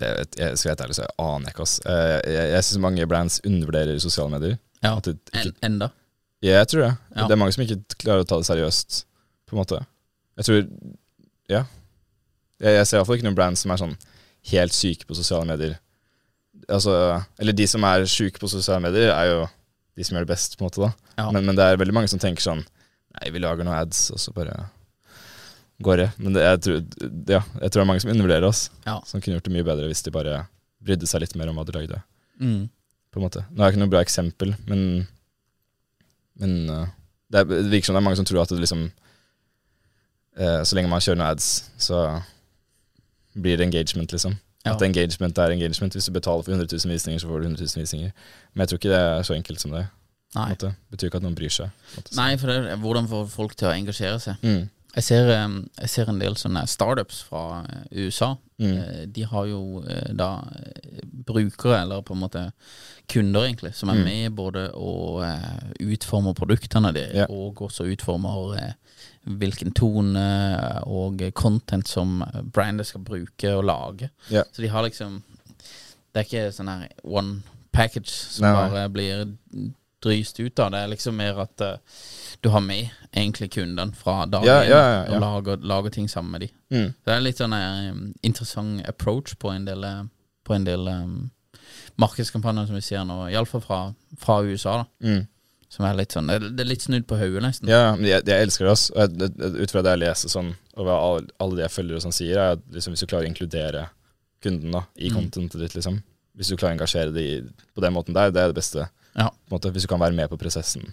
[0.00, 0.08] Det,
[0.40, 1.74] jeg skal være ærlig, så jeg aner ikke, ass.
[1.86, 4.56] Eh, Jeg, jeg syns mange brands undervurderer sosiale medier.
[4.82, 5.90] Ja, det ikke, en, enda?
[6.44, 6.92] ja, jeg tror det.
[7.14, 7.26] Ja.
[7.28, 8.98] Det er mange som ikke klarer å ta det seriøst,
[9.48, 9.80] på en måte.
[10.40, 10.62] Jeg tror
[11.52, 11.64] Ja.
[12.62, 13.96] Jeg, jeg ser iallfall ikke noen brands som er sånn
[14.52, 15.78] helt syke på sosiale medier.
[16.70, 16.92] Altså,
[17.40, 19.40] eller de som er syke på sosiale medier, er jo
[19.96, 20.80] de som gjør det best, på en måte.
[20.84, 21.30] da Ja.
[21.30, 22.64] men, men det er veldig mange som tenker sånn
[23.14, 24.56] Nei, vi lager noen ads, og så bare
[25.86, 26.06] går det.
[26.18, 26.80] Men det, jeg, tror,
[27.30, 28.96] ja, jeg tror det er mange som undervurderer oss, Ja.
[29.06, 30.40] som kunne gjort det mye bedre hvis de bare
[30.82, 32.00] brydde seg litt mer om hva de lagde.
[32.42, 32.64] Mm.
[33.14, 33.44] På en måte.
[33.54, 35.06] Nå er jeg ikke noe bra eksempel, men
[36.34, 36.88] Men uh,
[37.30, 38.80] det, er, det virker som det er mange som tror at det liksom
[40.36, 42.00] eh, Så lenge man kjører noen ads, så
[43.42, 44.36] blir engagement, liksom.
[44.64, 44.74] Ja.
[44.74, 45.92] At engagement er engagement.
[45.92, 48.10] Hvis du betaler for 100 000 visninger, så får du 100 000 visninger.
[48.54, 49.86] Men jeg tror ikke det er så enkelt som det.
[50.34, 50.54] Nei.
[50.60, 51.70] Det Betyr ikke at noen bryr seg.
[51.96, 52.14] måte.
[52.16, 54.34] Nei, for det er hvordan får folk til å engasjere seg.
[54.42, 54.64] Mm.
[54.94, 58.36] Jeg ser, eh, jeg ser en del sånne startups fra eh, USA.
[58.62, 58.72] Mm.
[58.78, 59.82] Eh, De har jo
[60.14, 60.28] da
[61.26, 62.44] brukere, eller på en måte
[63.10, 64.04] kunder, egentlig, som er Mm.
[64.04, 65.20] med både å
[65.80, 67.26] utformer utforme produktene de, Ja.
[67.28, 68.74] og også utformer
[69.26, 72.22] hvilken tone og content som
[72.52, 74.10] brandet skal bruke og lage.
[74.30, 74.42] Ja.
[74.52, 75.22] Så de har liksom
[76.14, 77.42] Det er ikke sånn her one
[77.72, 78.68] package som nei.
[78.70, 79.34] bare blir
[80.04, 80.70] dryst ut av.
[80.74, 82.00] Det er liksom mer at uh,
[82.44, 85.14] du har med egentlig kunden fra dag én ja, ja, ja.
[85.14, 86.50] og lager, lager ting sammen med de.
[86.74, 86.88] Mm.
[87.04, 87.92] Det er litt sånn uh,
[88.26, 90.02] interessant approach på en del, eh,
[90.44, 91.30] på en del um,
[92.00, 93.78] markedskampanjer som vi ser nå, iallfall fra,
[94.18, 94.82] fra USA.
[94.82, 95.26] da Mm.
[95.74, 97.66] Som er litt sånn Det er litt snudd på hodet, nesten.
[97.68, 98.68] Ja, men jeg, jeg elsker
[99.10, 100.98] det det- Ut fra det jeg leser sånn, og hva
[101.40, 103.88] alle de jeg følger og sånn sier, er at liksom, hvis du klarer å inkludere
[104.44, 105.16] kunden da, i Mm.
[105.16, 106.02] contentet ditt, liksom.
[106.36, 108.86] Hvis du klarer å engasjere dem på den måten der, det er det beste.
[109.18, 109.28] Ja.
[109.50, 110.92] Måte, hvis du kan være med på prosessen.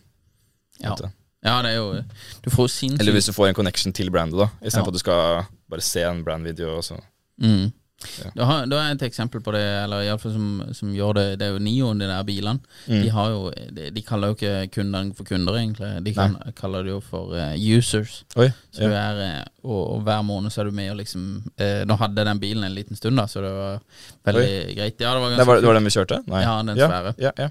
[0.82, 0.96] Ja.
[1.42, 2.04] Ja, det er jo
[2.46, 4.50] Du får jo sinnssykt Eller hvis du får en connection til brandet, da.
[4.62, 4.84] Istedenfor Ja.
[4.84, 6.78] for at du skal bare se en brandvideo.
[6.78, 7.00] Og så.
[7.42, 7.72] Mm.
[8.02, 8.30] Ja.
[8.36, 11.46] Da, har, da er et eksempel på det, eller iallfall som, som gjør det Det
[11.48, 12.60] er jo Nioen, de der bilene.
[12.88, 13.02] Mm.
[13.04, 15.92] De har jo De, de kaller jo ikke kundene for kunder, egentlig.
[16.06, 18.24] De kan, kaller det jo for uh, users.
[18.36, 19.04] Oi, Så ja.
[19.12, 22.26] er, eh, og, og hver måned så er du med og liksom eh, Nå hadde
[22.26, 23.82] den bilen en liten stund, da, så det var
[24.26, 25.02] veldig greit.
[25.02, 26.22] Ja, det var det var, det var den vi kjørte?
[26.28, 26.42] Nei.
[26.46, 27.14] Ja, den svære.
[27.22, 27.50] Ja, ja.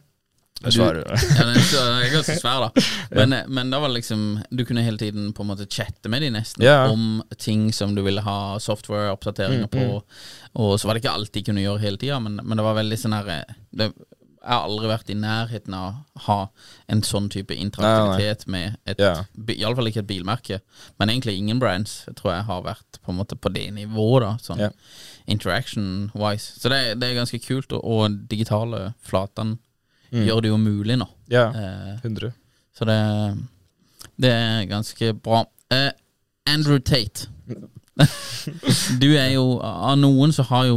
[0.60, 2.82] Du- ja, den er ganske svær, da.
[3.16, 3.44] Men, ja.
[3.48, 6.28] men da var det liksom Du kunne hele tiden på en måte chatte med de
[6.34, 6.82] nesten Ja.
[6.92, 9.88] om ting som du ville ha software-oppdateringer Mm, mm.
[9.90, 10.02] på.
[10.60, 12.76] Og så var det ikke alt de kunne gjøre hele tida, men, men det var
[12.76, 13.54] veldig sånn her eh,
[14.40, 16.38] Jeg har aldri vært i nærheten av å ha
[16.88, 19.00] en sånn type interaktivitet med et
[19.36, 20.60] bi- Iallfall ikke et bilmerke,
[20.98, 24.36] men egentlig ingen brands tror jeg har vært på en måte på det nivået, da.
[24.40, 24.70] Sånn Ja.
[25.28, 26.60] interaction-wise.
[26.60, 29.58] Så det, det er ganske kult, og, og digitale flatene
[30.12, 30.24] Mm.
[30.26, 31.06] gjør det jo mulig nå.
[31.30, 32.32] Ja, Eh, 100.
[32.76, 32.98] så det,
[34.18, 35.44] det er ganske bra.
[35.70, 35.90] Eh,
[36.50, 37.28] Andrew Tate.
[39.02, 40.76] du er jo Av noen så har jo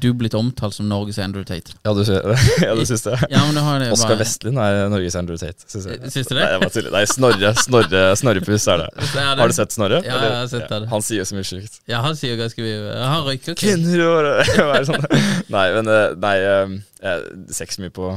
[0.00, 1.74] du blitt omtalt som Norges Andrew Tate.
[1.84, 2.00] Ja, du,
[2.64, 3.18] ja, syns det?
[3.28, 5.66] Ja, men du har det Oskar Vestlund er Norges Andrew Tate.
[5.68, 6.00] Syns jeg.
[6.14, 6.46] Syns du det?
[6.46, 6.86] Nei, jeg.
[6.94, 8.90] Nei, Snorre Snorre Snorrepuss er det.
[9.12, 9.26] Det.
[9.42, 10.00] Har du sett Snorre?
[10.06, 10.80] Ja, jeg har sett det.
[10.94, 11.80] Han sier så mye sjukt.
[11.90, 13.66] Ja, han sier ganske mye Han røyker ikke.
[13.66, 15.08] Kvinner og hva er det sånn?
[15.52, 18.14] Nei, men eh, Nei, eh, jeg ser ikke så mye på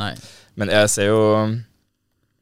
[0.00, 0.12] Nei.
[0.60, 1.20] Men jeg ser jo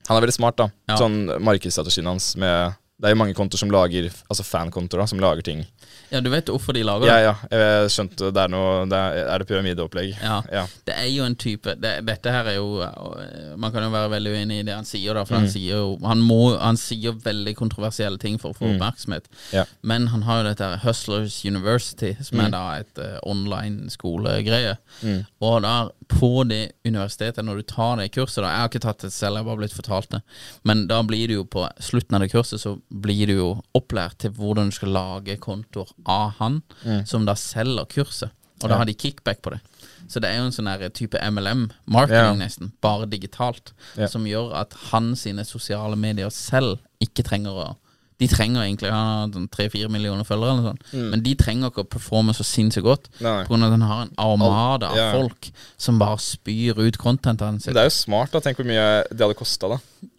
[0.09, 0.69] Han er veldig smart, da.
[0.89, 0.97] Ja.
[1.01, 5.21] Sånn markedsstrategien hans med Det er jo mange kontoer som lager Altså fankontoer, da, som
[5.23, 5.65] lager ting.
[6.11, 7.17] Ja, du vet hvorfor de lager det?
[7.23, 7.35] ja.
[7.51, 7.59] ja.
[7.59, 10.15] Jeg skjønte det er noe det er, er det pyramideopplegg?
[10.23, 10.39] Ja.
[10.53, 10.63] ja.
[10.89, 14.11] Det er jo en type det, Dette her er jo øh, Man kan jo være
[14.15, 15.25] veldig uenig i det han sier, da.
[15.29, 15.53] For han Mm.
[15.53, 18.77] sier jo Han, må, han sier veldig kontroversielle ting for å få Mm.
[18.77, 19.29] oppmerksomhet.
[19.53, 19.65] Ja.
[19.83, 22.51] Men han har jo dette her Hustlers University, som er Mm.
[22.53, 24.77] da et uh, online skolegreie.
[25.03, 25.27] Mm.
[25.41, 28.99] Og da på det universitetet, når du tar det kurset da Jeg har ikke tatt
[29.05, 30.21] det selv, jeg har bare blitt fortalt det.
[30.65, 34.17] Men da blir du jo på slutten av det kurset Så blir du jo opplært
[34.19, 37.07] til hvordan du skal lage kontoer av han, Mm.
[37.07, 38.31] som da selger kurset.
[38.63, 39.61] Og da har de kickback på det.
[40.09, 43.73] Så det er jo en sånn type MLM-marketing, nesten, bare digitalt,
[44.09, 47.77] som gjør at han sine sosiale medier selv ikke trenger å
[48.19, 50.81] De trenger egentlig Han har sånn tre-fire millioner følgere, eller sånt.
[50.93, 51.11] Mm.
[51.13, 53.05] men de trenger ikke å performe så sinnssykt godt.
[53.21, 53.45] Nei.
[53.45, 55.13] På grunn av at han har en armada av Ja.
[55.13, 57.63] folk som bare spyr ut contentet hans.
[57.65, 58.41] Det er jo smart, da.
[58.41, 59.79] Tenk hvor mye det hadde kosta, da.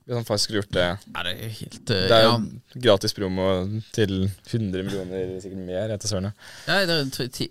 [0.10, 0.86] Hvis han faktisk skulle gjort det.
[1.20, 2.30] Er det helt uh, Det er ja.
[2.32, 3.44] jo gratis promo
[3.94, 6.32] til 100 millioner, sikkert mer, etter søren.
[6.66, 6.80] Ja,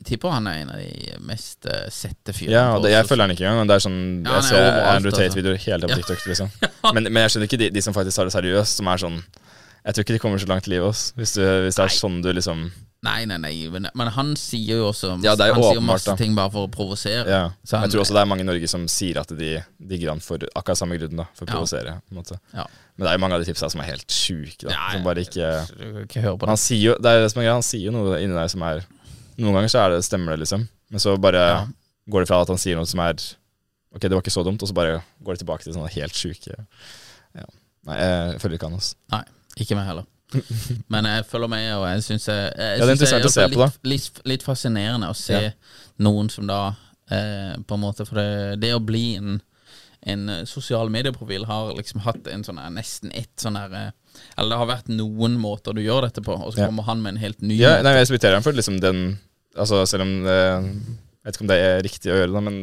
[0.08, 2.56] tipper han er en av de mest uh, sette fyrene.
[2.56, 3.60] Ja, og det, jeg følger han ikke engang.
[3.62, 5.22] men Det er sånn Ja, Jeg er ser Andrew altså.
[5.22, 6.02] Tate-videoer hele tiden på Ja.
[6.02, 6.26] TikTok.
[6.32, 6.50] Liksom.
[6.98, 9.22] men, men jeg skjønner ikke de, de som faktisk tar det seriøst, som er sånn
[9.22, 11.94] Jeg tror ikke de kommer så langt i livet oss, hvis, du, hvis det er
[11.94, 12.66] sånn du liksom
[13.06, 15.82] Nei, nei, nei, men, men han sier jo også Ja, det er jo Han sier
[15.86, 16.16] masse da.
[16.18, 17.28] ting bare for å provosere.
[17.30, 17.44] Ja.
[17.64, 20.08] Så han- Jeg tror også det er mange i Norge som sier at de digger
[20.10, 21.26] han for akkurat samme grunn, da.
[21.34, 21.54] For å Ja.
[21.54, 21.92] provosere.
[22.02, 22.38] på en måte.
[22.52, 22.64] Ja.
[22.96, 24.90] Men det er jo mange av de tipsa som er helt sjuke, da.
[24.90, 25.46] Som bare ikke
[25.78, 26.48] Du kan ikke høre på det.
[26.48, 28.48] Han sier jo Det er det som er greia, han sier jo noe inni der
[28.48, 28.84] som er
[29.38, 30.68] Noen ganger så er det, stemmer det, liksom.
[30.90, 31.66] Men så bare Ja.
[32.10, 33.14] går det fra at han sier noe som er
[33.94, 36.12] Ok, det var ikke så dumt, og så bare går det tilbake til sånne helt
[36.12, 36.52] sjuke
[37.36, 37.44] ja.
[37.86, 38.94] Nei, jeg følger ikke han, altså.
[39.12, 39.22] Nei,
[39.56, 40.04] ikke meg heller.
[40.92, 43.64] Men jeg følger med, og jeg syns jeg, jeg Ja, det er synes jeg på,
[43.64, 45.50] litt, litt, litt fascinerende å se Ja.
[46.04, 46.74] noen som da
[47.10, 49.38] eh, På en måte For det, det å bli en
[50.08, 53.88] en sosial medieprofil har liksom hatt en sånn nesten ett sånn her eh,
[54.38, 56.66] Eller det har vært noen måter du gjør dette på, og så Ja.
[56.70, 57.82] kommer han med en helt ny Ja, måte.
[57.82, 59.18] nei, jeg respekterer ham for liksom den
[59.58, 62.60] Altså selv om det, Jeg vet ikke om det er riktig å gjøre, da, men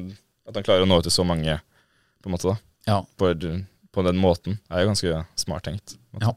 [0.47, 1.59] at han klarer å nå ut til så mange,
[2.23, 2.55] på en måte, da.
[2.87, 3.01] Ja.
[3.19, 3.33] På,
[3.91, 5.97] på den måten, er jo ganske smart tenkt.
[6.21, 6.31] Ja.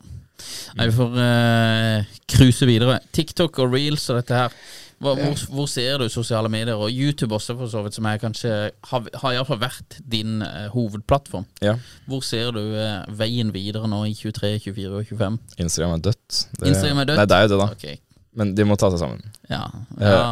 [0.79, 2.99] Nei, vi får uh, videre.
[3.13, 4.53] TikTok og reels og dette her.
[4.99, 8.19] Hvor, hvor, hvor ser du sosiale medier, og YouTube også, for så vidt, som er
[8.19, 8.51] kanskje
[8.91, 11.45] har, har iallfall vært din uh, hovedplattform.
[11.63, 11.77] Ja.
[12.11, 15.39] Hvor ser du uh, veien videre nå i 23, 24 og 25?
[15.63, 16.41] Instagram er dødt.
[16.59, 17.21] Det- Instagram er dødt?
[17.23, 17.69] Nei, det er jo det, da.
[17.79, 17.97] Okay.
[18.39, 19.23] Men de må ta seg sammen.
[19.51, 19.63] Ja.
[20.01, 20.27] Eh, ja.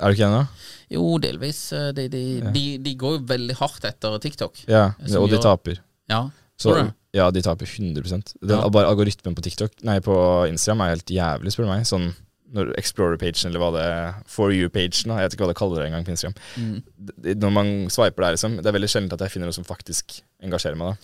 [0.00, 0.74] Er du ikke enig, da?
[0.90, 1.60] Jo, delvis.
[1.78, 2.24] eh, De, de,
[2.54, 4.64] de, de går jo veldig hardt etter TikTok.
[4.70, 5.80] Ja, og de gjør- taper.
[6.10, 6.24] Ja.
[6.58, 6.74] Så?
[7.14, 8.02] Ja, de taper 100
[8.40, 8.68] Den, Ja.
[8.68, 10.14] Bare algoritmen på TikTok Nei, på
[10.48, 11.86] Instagram er helt jævlig, spør du meg.
[11.86, 12.14] Sånn
[12.52, 16.04] når Explorer-pagen, eller hva det For you-pagen, jeg vet ikke hva det kaller det engang
[16.04, 16.34] på Instagram.
[16.58, 17.38] Mm.
[17.40, 20.20] Når man swiper der, liksom, det er veldig sjelden at jeg finner noe som faktisk
[20.42, 20.96] engasjerer meg.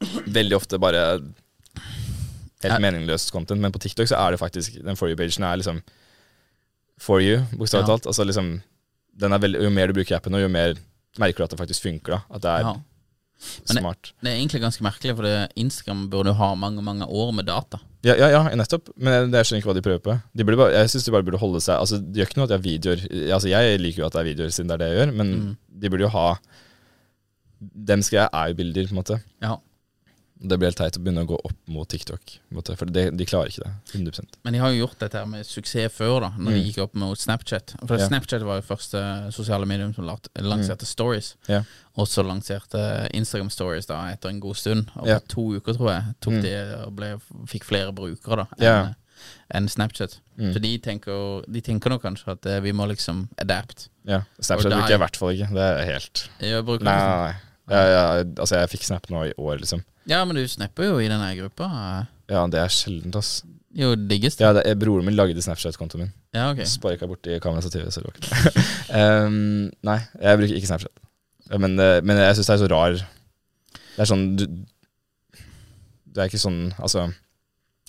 [0.00, 1.02] da Veldig ofte bare
[2.62, 2.78] helt Ja.
[2.78, 5.82] meningsløst content, men på TikTok så er det faktisk Den For you-pagen er liksom
[6.98, 7.96] for you, bokstavelig Ja.
[7.96, 8.06] talt.
[8.06, 8.62] Altså liksom
[9.18, 10.74] den er veldig, Jo mer du bruker appen, og jo mer
[11.18, 12.06] merker du at det faktisk funker.
[12.12, 12.74] da At det er Ja.
[13.42, 14.12] Men det- smart.
[14.22, 17.78] Det er egentlig ganske merkelig, for Instagram burde jo ha mange mange år med data.
[18.04, 18.88] Ja, ja, ja, nettopp.
[18.96, 20.14] Men jeg, jeg skjønner ikke hva de prøver på.
[20.34, 22.50] De bare, jeg syns de bare burde holde seg Altså, Det gjør ikke noe at
[22.50, 23.32] jeg har videoer.
[23.34, 25.32] Altså, Jeg liker jo at det er videoer, siden det er det jeg gjør, men
[25.32, 25.56] Mm.
[25.80, 26.38] de burde jo ha
[27.62, 29.20] Dems greie er jo bilder, på en måte.
[29.42, 29.56] Ja.
[30.42, 32.20] Det blir helt teit å begynne å gå opp mot TikTok,
[32.52, 33.72] på for de, de klarer ikke det.
[33.94, 36.64] 100% Men de har jo gjort dette her med suksess før, da Når de Mm.
[36.66, 37.74] gikk opp mot Snapchat.
[37.86, 38.08] For Ja.
[38.08, 41.36] Snapchat var jo første sosiale medium som lanserte lanserte stories.
[41.48, 41.54] Mm.
[41.54, 41.62] Ja.
[41.96, 44.90] Og så lanserte Instagram Stories da etter en god stund.
[44.96, 45.18] Og Ja.
[45.28, 46.42] to uker, tror jeg, tok Mm.
[46.42, 48.96] de og ble, fikk flere brukere da enn
[49.54, 50.18] enn Snapchat.
[50.36, 50.52] Mm.
[50.54, 53.88] Så de tenker, de tenker nok kanskje at eh, vi må liksom adapt.
[54.04, 55.48] Ja, Snapchat er- bruker jeg i hvert fall ikke.
[55.54, 57.36] Det er helt Nei, liksom- nei, nei.
[57.70, 57.86] Jeg,
[58.26, 59.84] jeg, altså, jeg fikk Snap nå i år, liksom.
[60.10, 61.68] Ja, men du snapper jo i denne gruppa.
[62.32, 63.42] Ja, det er sjeldent, ass.
[63.76, 64.40] Jo, diggest.
[64.42, 66.12] Ja, det, er- broren min lagde Snapchat-kontoen min.
[66.34, 66.64] Ja, ok.
[66.68, 68.64] Sparka borti kamerastativet, så det var ikke det.
[68.98, 71.02] um, nei, jeg bruker ikke Snapchat.
[71.52, 74.44] Men, eh, men jeg syns det er så rar Det er sånn du,
[76.08, 77.02] Det er ikke sånn Altså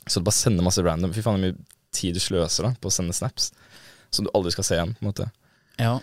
[0.03, 1.55] Så du bare sender masse random Fy faen, hvor mye
[1.95, 3.51] tid du sløser da på å sende snaps
[4.11, 4.91] som du aldri skal se igjen.
[4.97, 5.29] på en måte
[5.79, 5.93] Ja.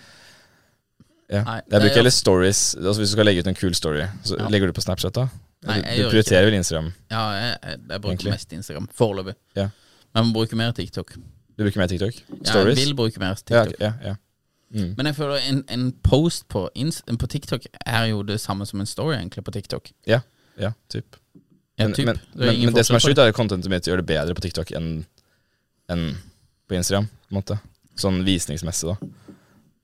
[1.31, 1.43] Ja.
[1.47, 2.75] Nei, Jeg er bruker heller stories.
[2.75, 4.49] Altså Hvis du skal legge ut en kul story, så Ja.
[4.49, 5.29] legger du på Snapchat da?
[5.67, 6.93] Nei, jeg du gjør prioriterer vel Instagram?
[7.11, 8.33] Ja, jeg, jeg, jeg bruker Egentlig.
[8.33, 9.35] mest Instagram foreløpig.
[9.57, 9.69] Ja.
[10.15, 11.15] Men man bruker mer TikTok.
[11.59, 12.15] Du bruker mer TikTok?
[12.47, 13.75] Ja, jeg vil bruke mer TikTok.
[13.81, 14.15] ja, ja.
[14.73, 14.95] Mm.
[14.97, 18.81] Men jeg føler en, en post på, Inst på TikTok er jo det samme som
[18.81, 19.91] en story egentlig på TikTok.
[20.07, 20.21] Ja,
[20.59, 21.17] ja, typ.
[21.79, 22.07] Ja, Men, typ.
[22.07, 24.35] men, Det men, men det som er sjukt, er at contentet mitt gjør det bedre
[24.35, 25.05] på TikTok enn
[25.91, 26.17] enn
[26.69, 27.07] på Instagram.
[27.09, 27.59] på en måte
[27.99, 29.09] Sånn visningsmessig, da.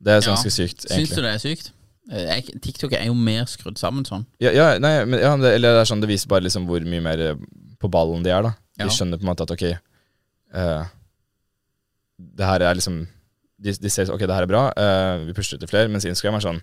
[0.07, 1.73] Det er ganske sykt, Syns du det er sykt?
[2.13, 4.27] Eh, Jeg, TikTok er jo mer skrudd sammen sånn.
[4.43, 6.85] Ja, ja, nei, men, ja, det, eller det er sånn Det viser bare liksom hvor
[6.87, 7.43] mye mer eh,
[7.83, 8.55] på ballen de er, da.
[8.79, 10.85] De skjønner på en måte at ok uh,
[12.39, 12.99] Det her er liksom
[13.57, 16.07] De, de ser ok, det her er bra, uh, vi pusher ut til flere, mens
[16.09, 16.61] Instagram er sånn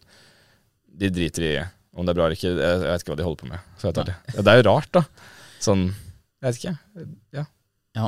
[1.02, 1.56] De driter i
[1.94, 2.50] om det er bra eller ikke.
[2.50, 3.66] Jeg, jeg vet ikke hva de holder på med.
[3.78, 4.14] Så helt ærlig.
[4.34, 5.04] Ja, det er jo rart, da.
[5.62, 6.72] Sånn Jeg vet ikke.
[7.38, 7.44] Ja.
[8.00, 8.08] Ja.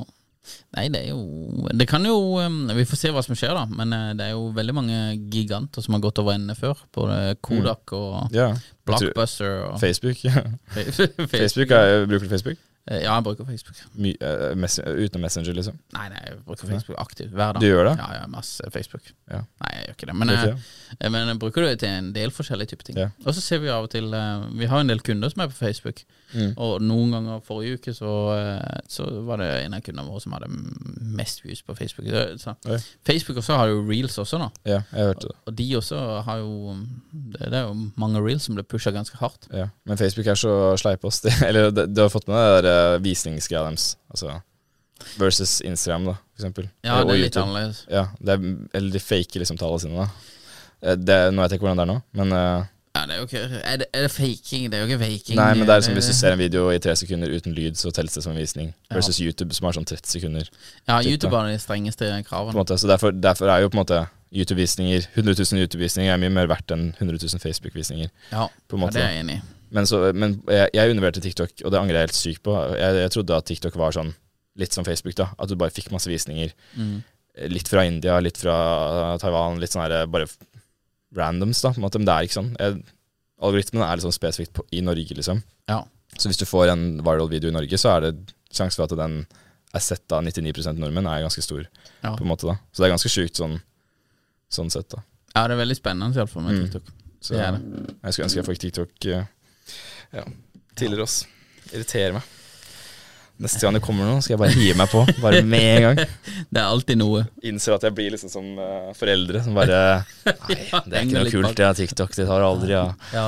[0.76, 3.66] Nei, det er jo Det kan jo um, Vi får se hva som skjer, da.
[3.72, 5.00] Men eh, det er jo veldig mange
[5.34, 6.80] giganter som har gått over ende før.
[6.96, 8.52] Både Kodak og ja.
[8.54, 10.20] Jeg Blockbuster og Facebook.
[10.76, 11.30] Facebook.
[11.32, 12.60] Facebook er, Bruker du Facebook?
[12.88, 13.78] Eh, Ja, jeg bruker Facebook.
[13.98, 15.78] My, uh, mess, uten Messenger, liksom?
[15.96, 17.62] Nei, nei, jeg bruker Facebook aktivt hver dag.
[17.62, 17.96] Du gjør det?
[17.98, 19.08] Ja, ja, masse Facebook.
[19.32, 19.40] Ja.
[19.64, 20.16] Nei, jeg gjør ikke det.
[20.20, 20.58] Men, det jeg,
[21.00, 23.00] eh, men jeg bruker det til en del forskjellige typer ting.
[23.02, 23.08] Ja.
[23.26, 25.50] Og så ser vi av og til uh, Vi har en del kunder som er
[25.50, 26.04] på Facebook.
[26.36, 26.52] Mm.
[26.62, 30.36] Og noen ganger forrige uke så, uh, så var det en av kundene våre som
[30.38, 30.50] hadde
[31.16, 32.10] mest views på Facebook.
[32.38, 32.78] Så, så.
[33.08, 34.52] Facebook også har jo reels også nå.
[34.68, 35.38] Ja, jeg hørte det.
[35.50, 36.76] Og de også har jo
[37.12, 39.48] Det, det er jo mange reels som blir pusha ganske hardt.
[39.54, 39.70] Ja.
[39.90, 41.10] Men Facebook er så sleipe.
[41.26, 43.96] Det- Eller du, har fått med det der, eh, visningsgreia deres.
[44.12, 44.40] Altså
[45.20, 46.70] versus Instagram, da, for eksempel.
[46.86, 47.44] Ja, det er litt YouTube.
[47.44, 47.82] annerledes.
[47.92, 50.32] Ja, det er, eller de faker liksom tallene sine, da.
[50.82, 52.66] Eh, Det, nå vet jeg ikke hvordan det er nå, men uh,
[52.96, 54.68] Ja, det er jo ikke Er det, er det faking?
[54.72, 55.40] Det er jo ikke faking.
[55.40, 57.76] Nei, men det er som hvis du ser en video i tre sekunder uten lyd,
[57.80, 58.70] så telles det som en visning.
[58.90, 58.96] Ja.
[58.98, 60.52] Versus YouTube, som har sånn 30 sekunder.
[60.88, 62.56] Ja, typ, YouTube har de strengeste kravene.
[62.56, 62.78] måte.
[62.80, 64.06] Så derfor, derfor er jo på en måte
[64.36, 68.10] YouTube-visninger 100 000 YouTube-visninger er mye mer verdt enn 100 000 Facebook-visninger.
[68.32, 69.44] Ja, ja, det er jeg enig i.
[69.76, 72.54] Men, så, men jeg, jeg undervurderte TikTok, og det angrer jeg helt sykt på.
[72.80, 74.14] Jeg, jeg trodde at TikTok var sånn
[74.62, 75.30] litt som Facebook, da.
[75.36, 76.54] At du bare fikk masse visninger.
[76.80, 77.02] Mm.
[77.52, 78.56] Litt fra India, litt fra
[79.20, 80.30] Taiwan, litt sånn her bare
[81.16, 81.74] randoms, da.
[81.76, 82.54] Men det er ikke sånn.
[82.60, 82.80] Jeg,
[83.44, 85.42] algoritmen er litt sånn spesifikt på, i Norge, liksom.
[85.72, 85.82] Ja.
[86.16, 88.14] Så hvis du får en viral video i Norge, så er det
[88.56, 89.26] sjanse for at den
[89.76, 91.66] er sett av 99% nordmenn, er ganske stor.
[92.00, 92.14] Ja.
[92.16, 93.58] På en måte da Så det er ganske sjukt sånn,
[94.56, 95.02] sånn sett, da.
[95.36, 96.68] ja, det er veldig spennende iallfall med Mm.
[96.70, 96.94] TikTok.
[97.26, 99.26] Så Det er jeg skulle ønske jeg fikk TikTok eh,
[100.16, 100.26] ja,
[100.76, 101.22] tidligere, oss.
[101.74, 102.32] Irriterer meg.
[103.36, 105.02] Neste gang det kommer noe, skal jeg bare hive meg på.
[105.20, 105.98] Bare med en gang.
[106.56, 107.26] Det er alltid noe.
[107.44, 109.80] Innser at jeg blir liksom som uh, foreldre som bare
[110.24, 112.14] Nei, det er ikke noe kult, det er TikTok.
[112.16, 112.86] Det tar aldri, ja.
[113.12, 113.26] Ja.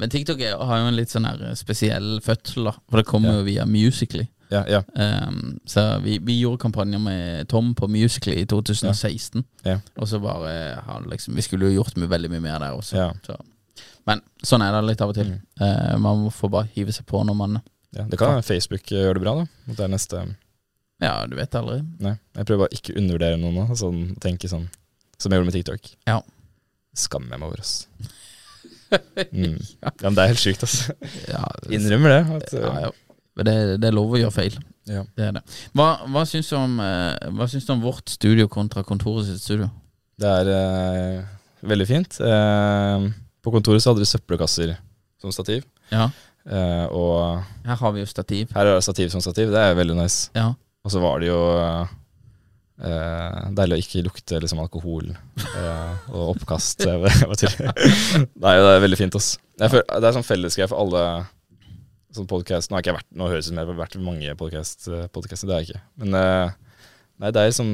[0.00, 2.72] Men TikTok er, har jo en litt sånn her spesiell fødsel, da.
[2.88, 3.42] For det kommer Ja.
[3.42, 4.24] jo via Musically.
[4.54, 4.80] Ja, ja.
[4.96, 9.44] Um, så vi, vi gjorde kampanjer med Tom på Musically i 2016.
[9.66, 9.76] Ja.
[9.98, 12.96] Og så bare har liksom Vi skulle jo gjort mye, veldig mye mer der også.
[12.96, 13.10] Ja.
[13.26, 13.36] Så.
[14.08, 15.30] Men sånn er det litt av og til.
[15.60, 17.60] Eh, man får bare hive seg på når man
[17.94, 18.04] ja.
[18.10, 19.44] Det kan Facebook eh, gjør det bra, da.
[19.70, 20.22] At det er neste
[21.02, 21.78] Ja, du vet aldri.
[22.02, 23.78] Nei, jeg prøver bare ikke å undervurdere noen nå.
[23.78, 24.66] Sånn, tenke sånn
[25.16, 25.90] Som jeg gjorde med TikTok.
[26.10, 26.18] Ja.
[26.98, 27.76] Skammer jeg meg over, ass.
[29.34, 29.56] Mm.
[29.82, 30.92] Ja, men det er helt sjukt, altså.
[31.26, 31.40] Ja,
[31.74, 32.18] Innrømmer det.
[32.36, 32.90] At, ja, ja.
[33.34, 34.58] Men det, det er lov å gjøre feil.
[34.86, 35.00] Ja.
[35.18, 35.42] Det er det.
[35.74, 39.42] Hva, hva syns du om eh, Hva syns du om vårt studio kontra kontoret sitt
[39.42, 39.66] studio?
[40.20, 41.32] Det er eh,
[41.66, 42.20] veldig fint.
[42.22, 43.08] Eh,
[43.44, 44.74] på kontoret så hadde vi søppelkasser
[45.20, 45.66] som stativ.
[45.92, 46.08] Ja.
[46.44, 48.52] Eh, og Her har vi jo stativ.
[48.52, 49.52] her er det stativ som stativ.
[49.52, 50.30] Det er veldig nice.
[50.36, 50.50] Ja.
[50.84, 51.38] Og så var det jo
[52.84, 56.84] eh, deilig å ikke lukte liksom alkohol eh, og oppkast.
[56.88, 59.34] Nei, det er veldig fint, ass.
[59.60, 61.04] Jeg føler, det er sånn fellesgreie for alle
[62.14, 62.70] sånn podcast.
[62.70, 64.88] Nå har ikke jeg vært Nå høres det ut som jeg har vært mange podcast,
[64.88, 65.84] eh, det har jeg ikke.
[66.02, 66.58] Men eh,
[67.22, 67.72] nei, det er liksom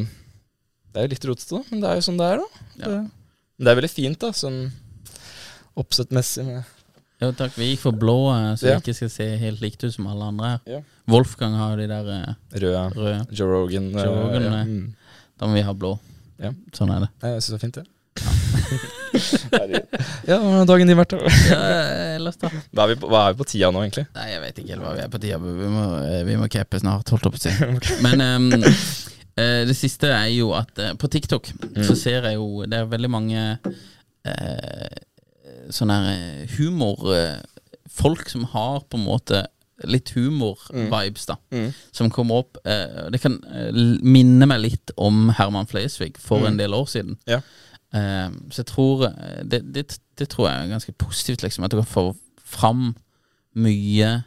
[0.91, 2.63] Det er jo litt rotete, men det er jo sånn det er, da.
[2.77, 2.87] Ja.
[2.87, 3.03] Det,
[3.61, 4.63] men det er veldig fint, da, sånn
[5.83, 6.47] oppsettmessig.
[7.21, 7.53] Jo, takk.
[7.61, 8.79] Vi gikk for blå, så så Ja.
[8.79, 10.55] det ikke skal se helt likt ut som alle andre.
[10.71, 10.81] Ja.
[11.11, 12.05] Wolfgang har jo de der
[12.55, 12.85] røde.
[12.97, 13.27] Røde.
[13.37, 13.91] Joe Rogan.
[13.95, 14.61] eh, Joe Rogan, ja.
[14.61, 14.65] eh.
[14.65, 14.95] Mm.
[15.41, 15.99] Da må vi ha blå.
[16.41, 16.53] Ja.
[16.73, 17.11] Sånn er det.
[17.23, 17.87] Jeg syns det var fint, det.
[20.31, 21.13] Ja, hvordan har dagen din vært,
[22.17, 22.49] ellers da?
[22.71, 24.05] Hva er, vi på, hva er vi på tida nå, egentlig?
[24.15, 25.39] Nei, jeg vet ikke helt hva vi er på tida.
[25.43, 27.51] Vi må, cape vi må cappe snart, holdt på å si.
[28.07, 28.23] Men
[28.63, 31.51] eh, det siste er jo at eh, på TikTok
[31.89, 34.89] så ser jeg jo Det er veldig mange eh,
[35.73, 36.13] sånne her
[36.43, 37.41] eh, humor eh,
[37.91, 39.47] Folk som har på en måte
[39.85, 41.35] litt humor-vibes, da.
[41.51, 41.73] Mm.
[41.91, 42.57] Som kommer opp.
[42.65, 43.73] Eh, det kan eh,
[44.05, 46.47] minne meg litt om Herman Flesvig for Mm.
[46.53, 47.17] en del år siden.
[47.27, 47.41] Ja.
[47.93, 49.09] Eh, så jeg tror
[49.43, 51.65] det, det, det tror jeg er ganske positivt, liksom.
[51.67, 52.05] At du kan få
[52.39, 52.95] fram
[53.59, 54.23] mye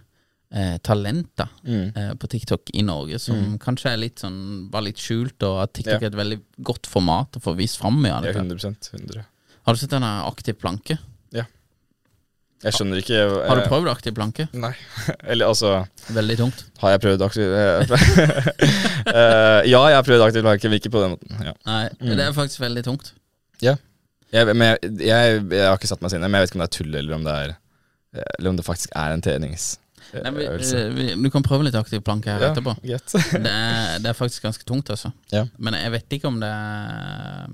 [0.54, 2.18] eh, talenter Mm.
[2.20, 3.58] på TikTok i Norge som Mm.
[3.60, 6.08] kanskje er litt sånn bare litt skjult, og at TikTok Ja.
[6.10, 9.26] er et veldig godt format å få vist fram av Ja, 100% 100
[9.66, 11.00] Har du sett denne Aktiv planke?
[12.64, 14.46] Jeg skjønner ikke Har du eh, prøvd Aktiv planke?
[14.56, 14.72] Nei.
[15.32, 15.74] Eller altså
[16.16, 16.66] Veldig tungt.
[16.80, 17.52] Har jeg prøvd aktiv
[19.14, 21.44] Eh, Ja, jeg har prøvd aktiv planke, men ikke på den måten.
[21.44, 21.54] Ja.
[21.68, 22.16] Nei, Mm.
[22.18, 23.14] det er faktisk veldig tungt.
[24.34, 26.52] Jeg, men jeg, jeg, jeg har ikke satt meg inn i det, men jeg vet
[26.52, 27.52] ikke om det er tull, eller om det er
[28.40, 29.80] Eller om det faktisk er en treningsøvelse.
[30.14, 32.74] Nei, vi, eh, vi, du kan prøve litt aktiv planke her Ja, etterpå.
[32.84, 35.12] det, er, det er faktisk ganske tungt, altså.
[35.32, 35.46] Ja.
[35.58, 37.48] Men jeg vet ikke om det er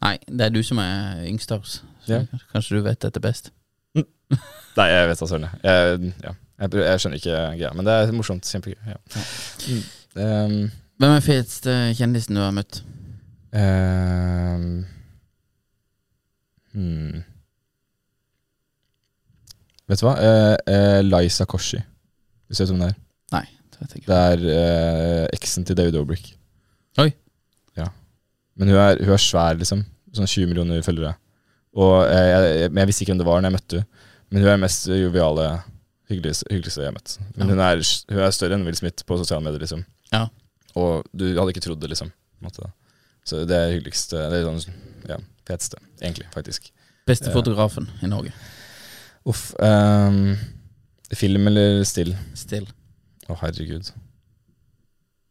[0.00, 1.80] Nei, det er du som er yngst av oss.
[2.08, 2.22] Ja.
[2.54, 3.50] kanskje du vet dette best.
[4.78, 5.48] Nei, jeg vet da søren.
[5.48, 6.12] jeg.
[6.22, 6.34] Ja.
[6.62, 8.46] jeg, jeg skjønner ikke greia, men det er morsomt.
[8.46, 8.78] Kjempegøy.
[8.86, 8.98] Ja.
[9.66, 9.82] Mm.
[10.20, 10.70] Um,
[11.00, 12.82] Hvem er feteste kjendisen du har møtt?
[13.50, 14.64] um,
[16.74, 17.22] hmm.
[19.90, 20.12] Vet du hva?
[20.22, 21.80] Uh, uh, Liza Koshi.
[21.80, 22.98] Du vet hvem det er?
[23.34, 24.10] Nei, det vet jeg ikke.
[24.10, 26.28] Det er uh, eksen til David Dobrik.
[27.02, 27.08] Oi.
[27.78, 27.88] Ja.
[28.58, 29.82] Men hun er, hun er svær, liksom.
[30.14, 31.16] Sånn 20 millioner følgere.
[31.78, 34.06] Og jeg, jeg, men jeg visste ikke hvem det var når jeg møtte henne.
[34.30, 35.46] Men hun er den mest joviale,
[36.10, 37.16] hyggeligste, hyggeligste jeg har møtt.
[37.36, 37.54] Men Ja.
[37.54, 37.82] hun, er,
[38.14, 39.84] hun er større enn Will Smith på sosiale medier, liksom.
[40.12, 40.26] Ja.
[40.78, 42.12] Og du hadde ikke trodd det, liksom.
[43.26, 44.76] Så det er hyggeligste Det er sånn,
[45.10, 46.70] ja, feteste, egentlig, faktisk.
[47.06, 48.32] Beste fotografen fotografen i Norge?
[49.28, 49.50] Uff.
[49.60, 50.36] Um,
[51.12, 52.14] film eller still?
[52.38, 52.68] Still.
[53.28, 53.90] Å, herregud.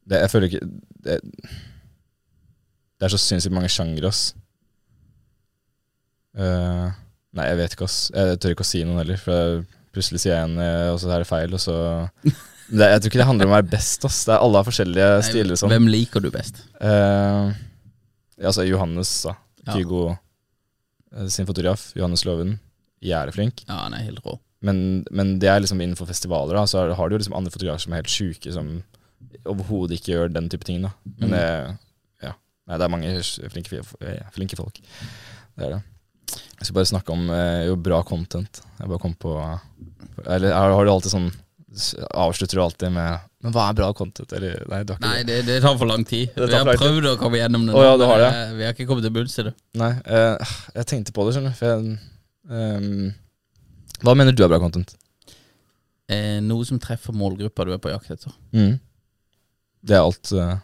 [0.09, 0.67] Det, jeg føler ikke
[1.05, 1.17] det,
[2.99, 4.33] det er så sinnssykt mange sjangre, ass.
[6.35, 6.89] Eh,
[7.37, 7.97] nei, jeg vet ikke, ass.
[8.15, 9.59] Jeg tør ikke å si noen heller, for
[9.95, 11.75] plutselig sier jeg en, eh, og så er det feil, og så
[12.69, 14.23] det, Jeg tror ikke det handler om å være best, ass.
[14.27, 15.59] Det er, alle har forskjellige Nei, stiler.
[15.59, 15.73] Sånn.
[15.73, 16.63] Hvem liker du best?
[16.81, 17.53] Eh,
[18.45, 19.35] altså Johannes, da.
[19.69, 20.17] Kygo ja.
[21.29, 21.89] sin fotograf.
[21.97, 22.55] Johannes Loven.
[23.05, 23.65] Jævlig flink.
[23.67, 24.37] Ja, han er helt rå.
[24.65, 26.65] Men, men det er liksom innenfor festivaler, da.
[26.67, 28.73] Så har du jo liksom andre fotografer som er helt sjuke, som
[29.47, 30.91] overhodet ikke gjør den type ting, da.
[31.19, 31.35] Men Mm.
[31.35, 31.45] det,
[32.27, 32.33] ja.
[32.67, 33.13] Nei, det er mange
[33.53, 34.81] flinke, eh, flinke folk.
[35.55, 35.81] Det er det.
[36.59, 38.61] Jeg skal bare snakke om eh, jo bra content.
[38.79, 39.35] Jeg bare kom på
[40.25, 41.29] Eller har, har du alltid sånn
[42.17, 44.31] Avslutter du alltid med Men hva er bra content?
[44.35, 45.37] Eller, nei, ikke Nei, det.
[45.45, 46.33] det, det tar for lang tid.
[46.35, 46.81] Vi har tid.
[46.81, 48.29] prøvd å komme gjennom det, oh, ja, men har det.
[48.35, 49.53] eh, vi har ikke kommet til bunns i det.
[49.79, 51.59] Nei, eh, jeg tenkte på det, skjønner du.
[51.59, 51.93] For jeg,
[52.49, 53.13] um,
[54.03, 54.91] hva mener du er bra content?
[56.09, 58.33] Eh, noe som treffer målgruppa du er på jakt etter.
[58.55, 58.79] Mm.
[59.85, 60.55] Det er alt eh,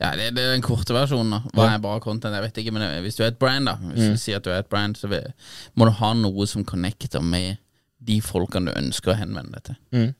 [0.00, 1.30] Ja, det, det er den korte versjonen.
[1.30, 2.34] da Hva er bra content?
[2.34, 4.12] Jeg vet ikke, men hvis du er et brand, da Hvis Mm.
[4.12, 5.32] du sier at du er et brand, så vil,
[5.76, 7.58] må du ha noe som connecter med
[8.02, 9.76] de folkene du ønsker å henvende deg til.
[9.92, 10.14] mm.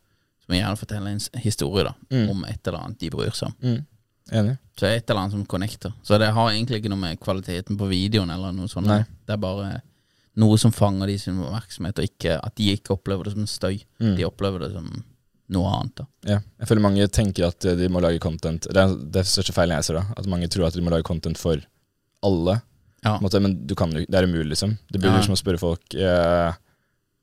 [0.46, 2.30] Som gjerne forteller en historie da Mm.
[2.30, 3.54] om et eller annet de bryr seg om.
[3.62, 3.86] Mm.
[4.32, 4.58] Enig.
[4.78, 5.92] Så et eller annet som connecter.
[6.02, 8.86] Så det har egentlig ikke noe med kvaliteten på videoen eller noe sånt.
[8.86, 9.04] Nei.
[9.26, 9.82] Det er bare
[10.36, 13.82] noe som fanger de sin oppmerksomhet, og ikke, at de ikke opplever det som støy.
[14.00, 14.16] Mm.
[14.16, 15.04] De opplever det som
[15.52, 15.94] noe annet.
[16.00, 16.38] da Ja.
[16.62, 19.76] Jeg føler mange tenker at eh, de må lage content Det er det største feilen
[19.78, 20.04] jeg ser, da.
[20.16, 21.60] At mange tror at de må lage content for
[22.22, 22.60] alle.
[23.04, 23.16] Ja.
[23.18, 24.76] Måte, men du kan, det er umulig, liksom.
[24.90, 25.22] Det blir Ja.
[25.22, 26.52] som å spørre folk eh,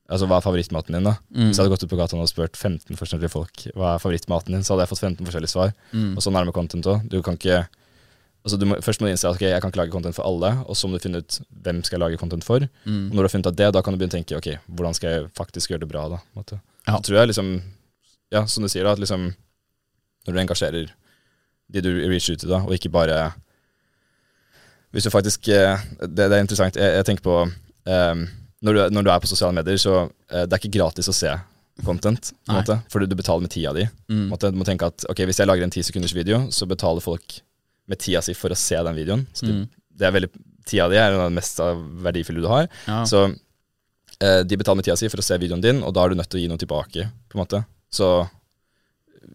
[0.10, 1.12] Altså, hva er favorittmaten din, da?
[1.30, 1.52] Mm.
[1.52, 4.56] Hvis jeg hadde gått ut på gata og spurt 15 forskjellige folk hva er favorittmaten
[4.56, 5.74] din, så hadde jeg fått 15 forskjellige svar.
[5.94, 6.16] Mm.
[6.18, 7.04] Og sånn er det med content òg.
[7.10, 7.68] Du kan ikke
[8.40, 10.64] Altså må, Først må du innse at ok, jeg kan ikke lage content for alle,
[10.66, 12.64] og så må du finne ut hvem skal jeg lage content for.
[12.86, 13.10] Mm.
[13.12, 14.48] Og når du har funnet ut det, da kan du begynne å tenke ok,
[14.80, 16.06] hvordan skal jeg faktisk gjøre det bra.
[16.16, 16.20] da.
[16.88, 16.96] Ja.
[16.96, 17.50] Så tror jeg liksom
[18.32, 19.30] Ja, som du sier, da, at liksom
[20.28, 20.90] når du engasjerer
[21.70, 23.34] de du reacher ut til, da, og ikke bare
[24.92, 26.76] Hvis du faktisk eh, Det, det er interessant.
[26.78, 28.24] Jeg, jeg tenker på um,
[28.66, 31.16] når, du, når du er på sosiale medier, så uh, det er ikke gratis å
[31.16, 31.32] se
[31.86, 33.86] content, på en måte, for du betaler med tida di.
[34.12, 34.26] Mm.
[34.34, 37.00] måte, du må tenke at ok, hvis jeg lager en ti sekunders video, så betaler
[37.06, 37.38] folk
[37.88, 39.24] med tida si for å se den videoen.
[39.32, 39.70] Så det, Mm.
[39.96, 40.30] det er veldig,
[40.68, 41.62] tida di er det mest
[42.04, 42.68] verdifulle du har.
[42.90, 43.06] Ja.
[43.08, 46.10] Så uh, de betaler med tida si for å se videoen din, og da er
[46.12, 47.08] du nødt til å gi noe tilbake.
[47.30, 47.64] på en måte.
[47.92, 48.08] Så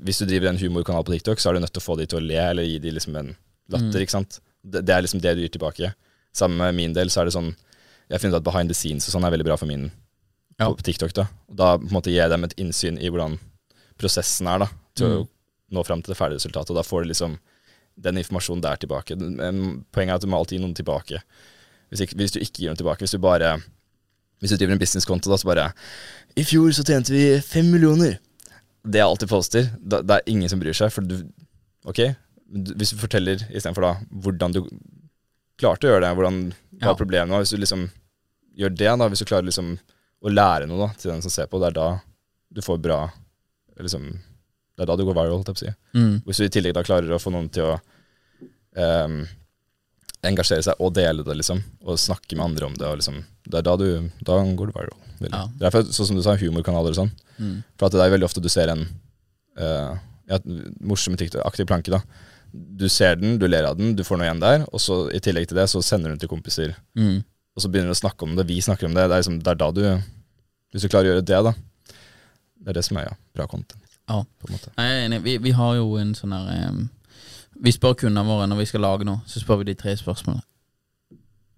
[0.05, 2.07] hvis du driver en humorkanal på TikTok, så er du nødt til å få de
[2.07, 3.33] til å le, eller gi de liksom en
[3.73, 3.91] latter.
[3.99, 4.03] Mm.
[4.05, 4.41] ikke sant?
[4.65, 5.93] Det, det er liksom det du gir tilbake.
[6.35, 7.53] Sammen med min del så er det sånn
[8.11, 9.87] Jeg finner ut at behind the scenes og sånn er veldig bra for min
[10.61, 10.67] Ja.
[10.69, 11.13] på, TikTok.
[11.17, 11.23] da.
[11.49, 13.39] Og da på en måte gir jeg dem et innsyn i hvordan
[13.99, 15.29] prosessen er da, til å Mm.
[15.73, 16.71] nå fram til det ferdige resultatet.
[16.71, 17.39] Og da får du liksom
[17.99, 19.17] den informasjonen der tilbake.
[19.17, 21.23] Men Poenget er at du må alltid gi noen tilbake.
[21.91, 23.63] Hvis, ikke, hvis du ikke gir noe tilbake, hvis du bare
[24.41, 25.73] Hvis du driver en businesskonto, da så bare
[26.37, 28.19] I fjor så tjente vi fem millioner.
[28.85, 29.71] Det er alltid poster.
[29.81, 31.23] Da, det er ingen som bryr seg, for du
[31.87, 31.99] Ok,
[32.49, 34.63] du- hvis du forteller istedenfor da hvordan du
[35.61, 36.39] klarte å gjøre det, hvordan
[36.81, 36.95] hva Ja.
[36.95, 37.91] problemet var, hvis du liksom
[38.59, 39.79] gjør det, da, hvis du klarer liksom
[40.25, 42.01] å lære noe da, til den som ser på, det er da
[42.53, 43.11] du får bra
[43.79, 44.19] liksom,
[44.77, 45.75] Det er da du går viral, holdt jeg på å si.
[45.95, 46.23] Mm.
[46.25, 47.81] Hvis du i tillegg da klarer å få noen til å
[48.77, 49.21] um,
[50.25, 51.61] engasjere seg og dele det, liksom.
[51.85, 52.87] Og snakke med andre om det.
[52.89, 54.97] Og liksom, det er da du Da går du viral.
[55.25, 55.41] Veldig.
[55.41, 55.59] Ja.
[55.61, 57.13] Det er for, sånn som du sa, humorkanaler og sånn.
[57.39, 57.57] Mm.
[57.79, 58.87] For at det er veldig ofte du ser en
[59.59, 59.99] uh,
[60.31, 60.41] ja,
[60.85, 62.03] morsom TikTok-aktig planke, da.
[62.55, 65.21] Du ser den, du ler av den, du får noe igjen der, og så i
[65.23, 66.77] tillegg til det så sender du den til kompiser.
[66.99, 67.25] Mm.
[67.55, 69.07] Og så begynner du å snakke om det, vi snakker om det.
[69.09, 69.85] Det er, liksom, det er da du
[70.75, 71.53] Hvis du klarer å gjøre det, da.
[72.65, 73.81] Det er det som er ja, bra content.
[74.11, 74.23] Ja.
[74.51, 74.73] Måte.
[74.77, 75.21] Jeg er enig.
[75.25, 76.81] Vi, vi har jo en sånn der um,
[77.65, 80.43] Vi spør kundene våre når vi skal lage noe, så spør vi de tre spørsmålene.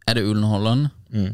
[0.07, 0.93] Er det underholdende?
[1.11, 1.33] Mm.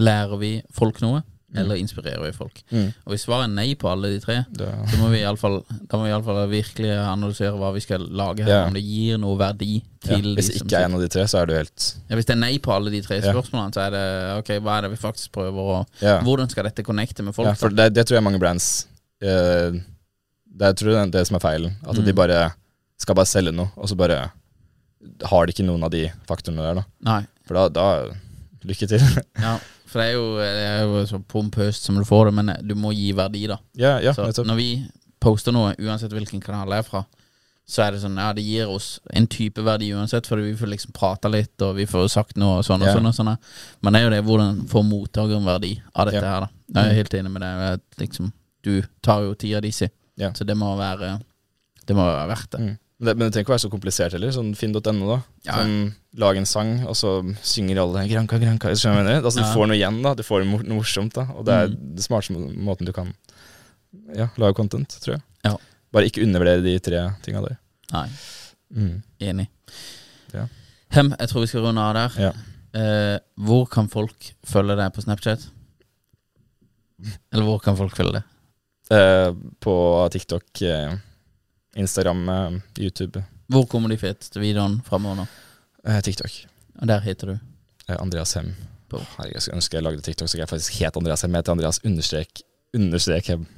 [0.00, 1.22] Lærer vi folk noe?
[1.56, 2.60] Eller inspirerer vi folk?
[2.70, 2.92] Mm.
[3.06, 5.56] Og hvis svaret er nei på alle de tre, Det, så må vi iallfall
[5.90, 8.66] Da må vi virkelig analysere hva vi skal lage her, Ja.
[8.68, 10.14] om det gir noe verdi ja.
[10.14, 12.14] til Hvis de det ikke er en av de tre, så er du helt ja,
[12.14, 13.32] Hvis det er nei på alle de tre Ja.
[13.32, 14.04] spørsmålene, så er det
[14.38, 16.20] ok, hva er det vi faktisk prøver å Ja.
[16.22, 17.48] Hvordan skal dette connecte med folk?
[17.48, 18.86] Ja, for det, det tror jeg mange brands
[19.24, 19.74] uh,
[20.60, 21.76] Det tror jeg er det som er feilen.
[21.82, 22.04] At Mm.
[22.04, 22.52] de bare
[22.98, 24.30] skal bare selge noe, og så bare
[25.24, 26.84] har de ikke noen av de faktorene der, da.
[27.00, 27.22] Nei.
[27.46, 28.10] For da, da
[28.62, 29.00] Lykke til.
[29.40, 29.54] Ja,
[29.90, 32.74] for det er jo, det er jo så pompøst som du får det, men du
[32.78, 33.56] må gi verdi, da.
[33.76, 34.68] ja, ja, så når vi
[35.20, 37.02] poster noe, uansett hvilken kanal det er fra,
[37.70, 40.70] så er det sånn, ja, det gir oss en type verdi uansett, fordi vi får
[40.72, 42.94] liksom prata litt, og vi får sagt noe og sånn og Ja.
[42.96, 43.36] sånn og sånn.
[43.82, 46.48] Men det er jo det, hvordan får mottakeren verdi av dette her, da.
[46.80, 47.80] Jeg er helt enig med deg.
[48.00, 48.32] Liksom,
[48.66, 49.86] du tar jo tida di si,
[50.34, 51.20] så det må være
[51.86, 52.60] Det må være verdt det.
[52.60, 52.78] Mm.
[53.00, 53.14] Men det.
[53.16, 54.30] Men det trenger ikke være så komplisert heller.
[54.36, 55.16] Sånn finn.no, da.
[55.46, 55.54] Ja.
[55.58, 58.74] Sånn, lag en sang, og så synger alle 'Granka, Granka'.
[58.76, 59.24] Skjønner jeg mener?
[59.24, 60.14] Altså, du får noe igjen, da.
[60.14, 61.24] Du får noe morsomt, da.
[61.34, 61.94] Og det er Mm.
[61.96, 63.14] det smarteste måten du kan
[64.14, 65.22] ja, lage content, tror jeg.
[65.44, 65.56] Ja.
[65.92, 67.58] Bare ikke undervurdere de tre tinga der.
[67.92, 68.08] Nei,
[68.76, 69.02] Mm.
[69.20, 69.48] enig.
[70.34, 70.46] Ja.
[70.90, 72.20] Hem, jeg tror vi skal runde av der.
[72.20, 72.32] Ja.
[72.72, 75.48] Eh, hvor kan folk følge deg på Snapchat?
[77.32, 78.24] Eller hvor kan folk følge deg?
[78.90, 79.32] Eh,
[79.62, 79.74] på
[80.12, 80.96] TikTok, eh,
[81.76, 83.22] Instagram, eh, YouTube.
[83.50, 85.26] Hvor kommer de feteste videoene framover nå?
[85.86, 86.30] Eh, TikTok.
[86.80, 87.38] Og der heter du
[87.88, 88.52] Eh, Andreas Hem.
[88.90, 88.98] På.
[89.16, 91.32] Herregud, jeg skulle ønske jeg lagde TikTok, så jeg faktisk het Andreas Hem.
[91.34, 92.42] Jeg heter Andreas understrek
[92.74, 93.46] understrek Hem.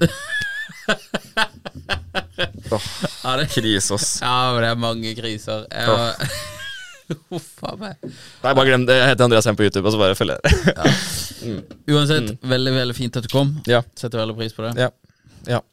[3.23, 4.19] Ja, det, Krise, ass.
[4.23, 5.67] ja, men det er mange kriser.
[5.71, 7.97] Jeg Huff a meg.
[8.43, 8.97] Nei, bare glem det.
[8.97, 10.53] Jeg heter Andreas Hem på YouTube, og så bare følg det.
[11.93, 13.53] Uansett, veldig veldig fint at du kom.
[13.59, 13.69] Mm.
[13.69, 13.83] Ja.
[13.99, 14.73] Setter veldig pris på det.
[14.81, 14.89] Ja.
[15.51, 15.61] Ja.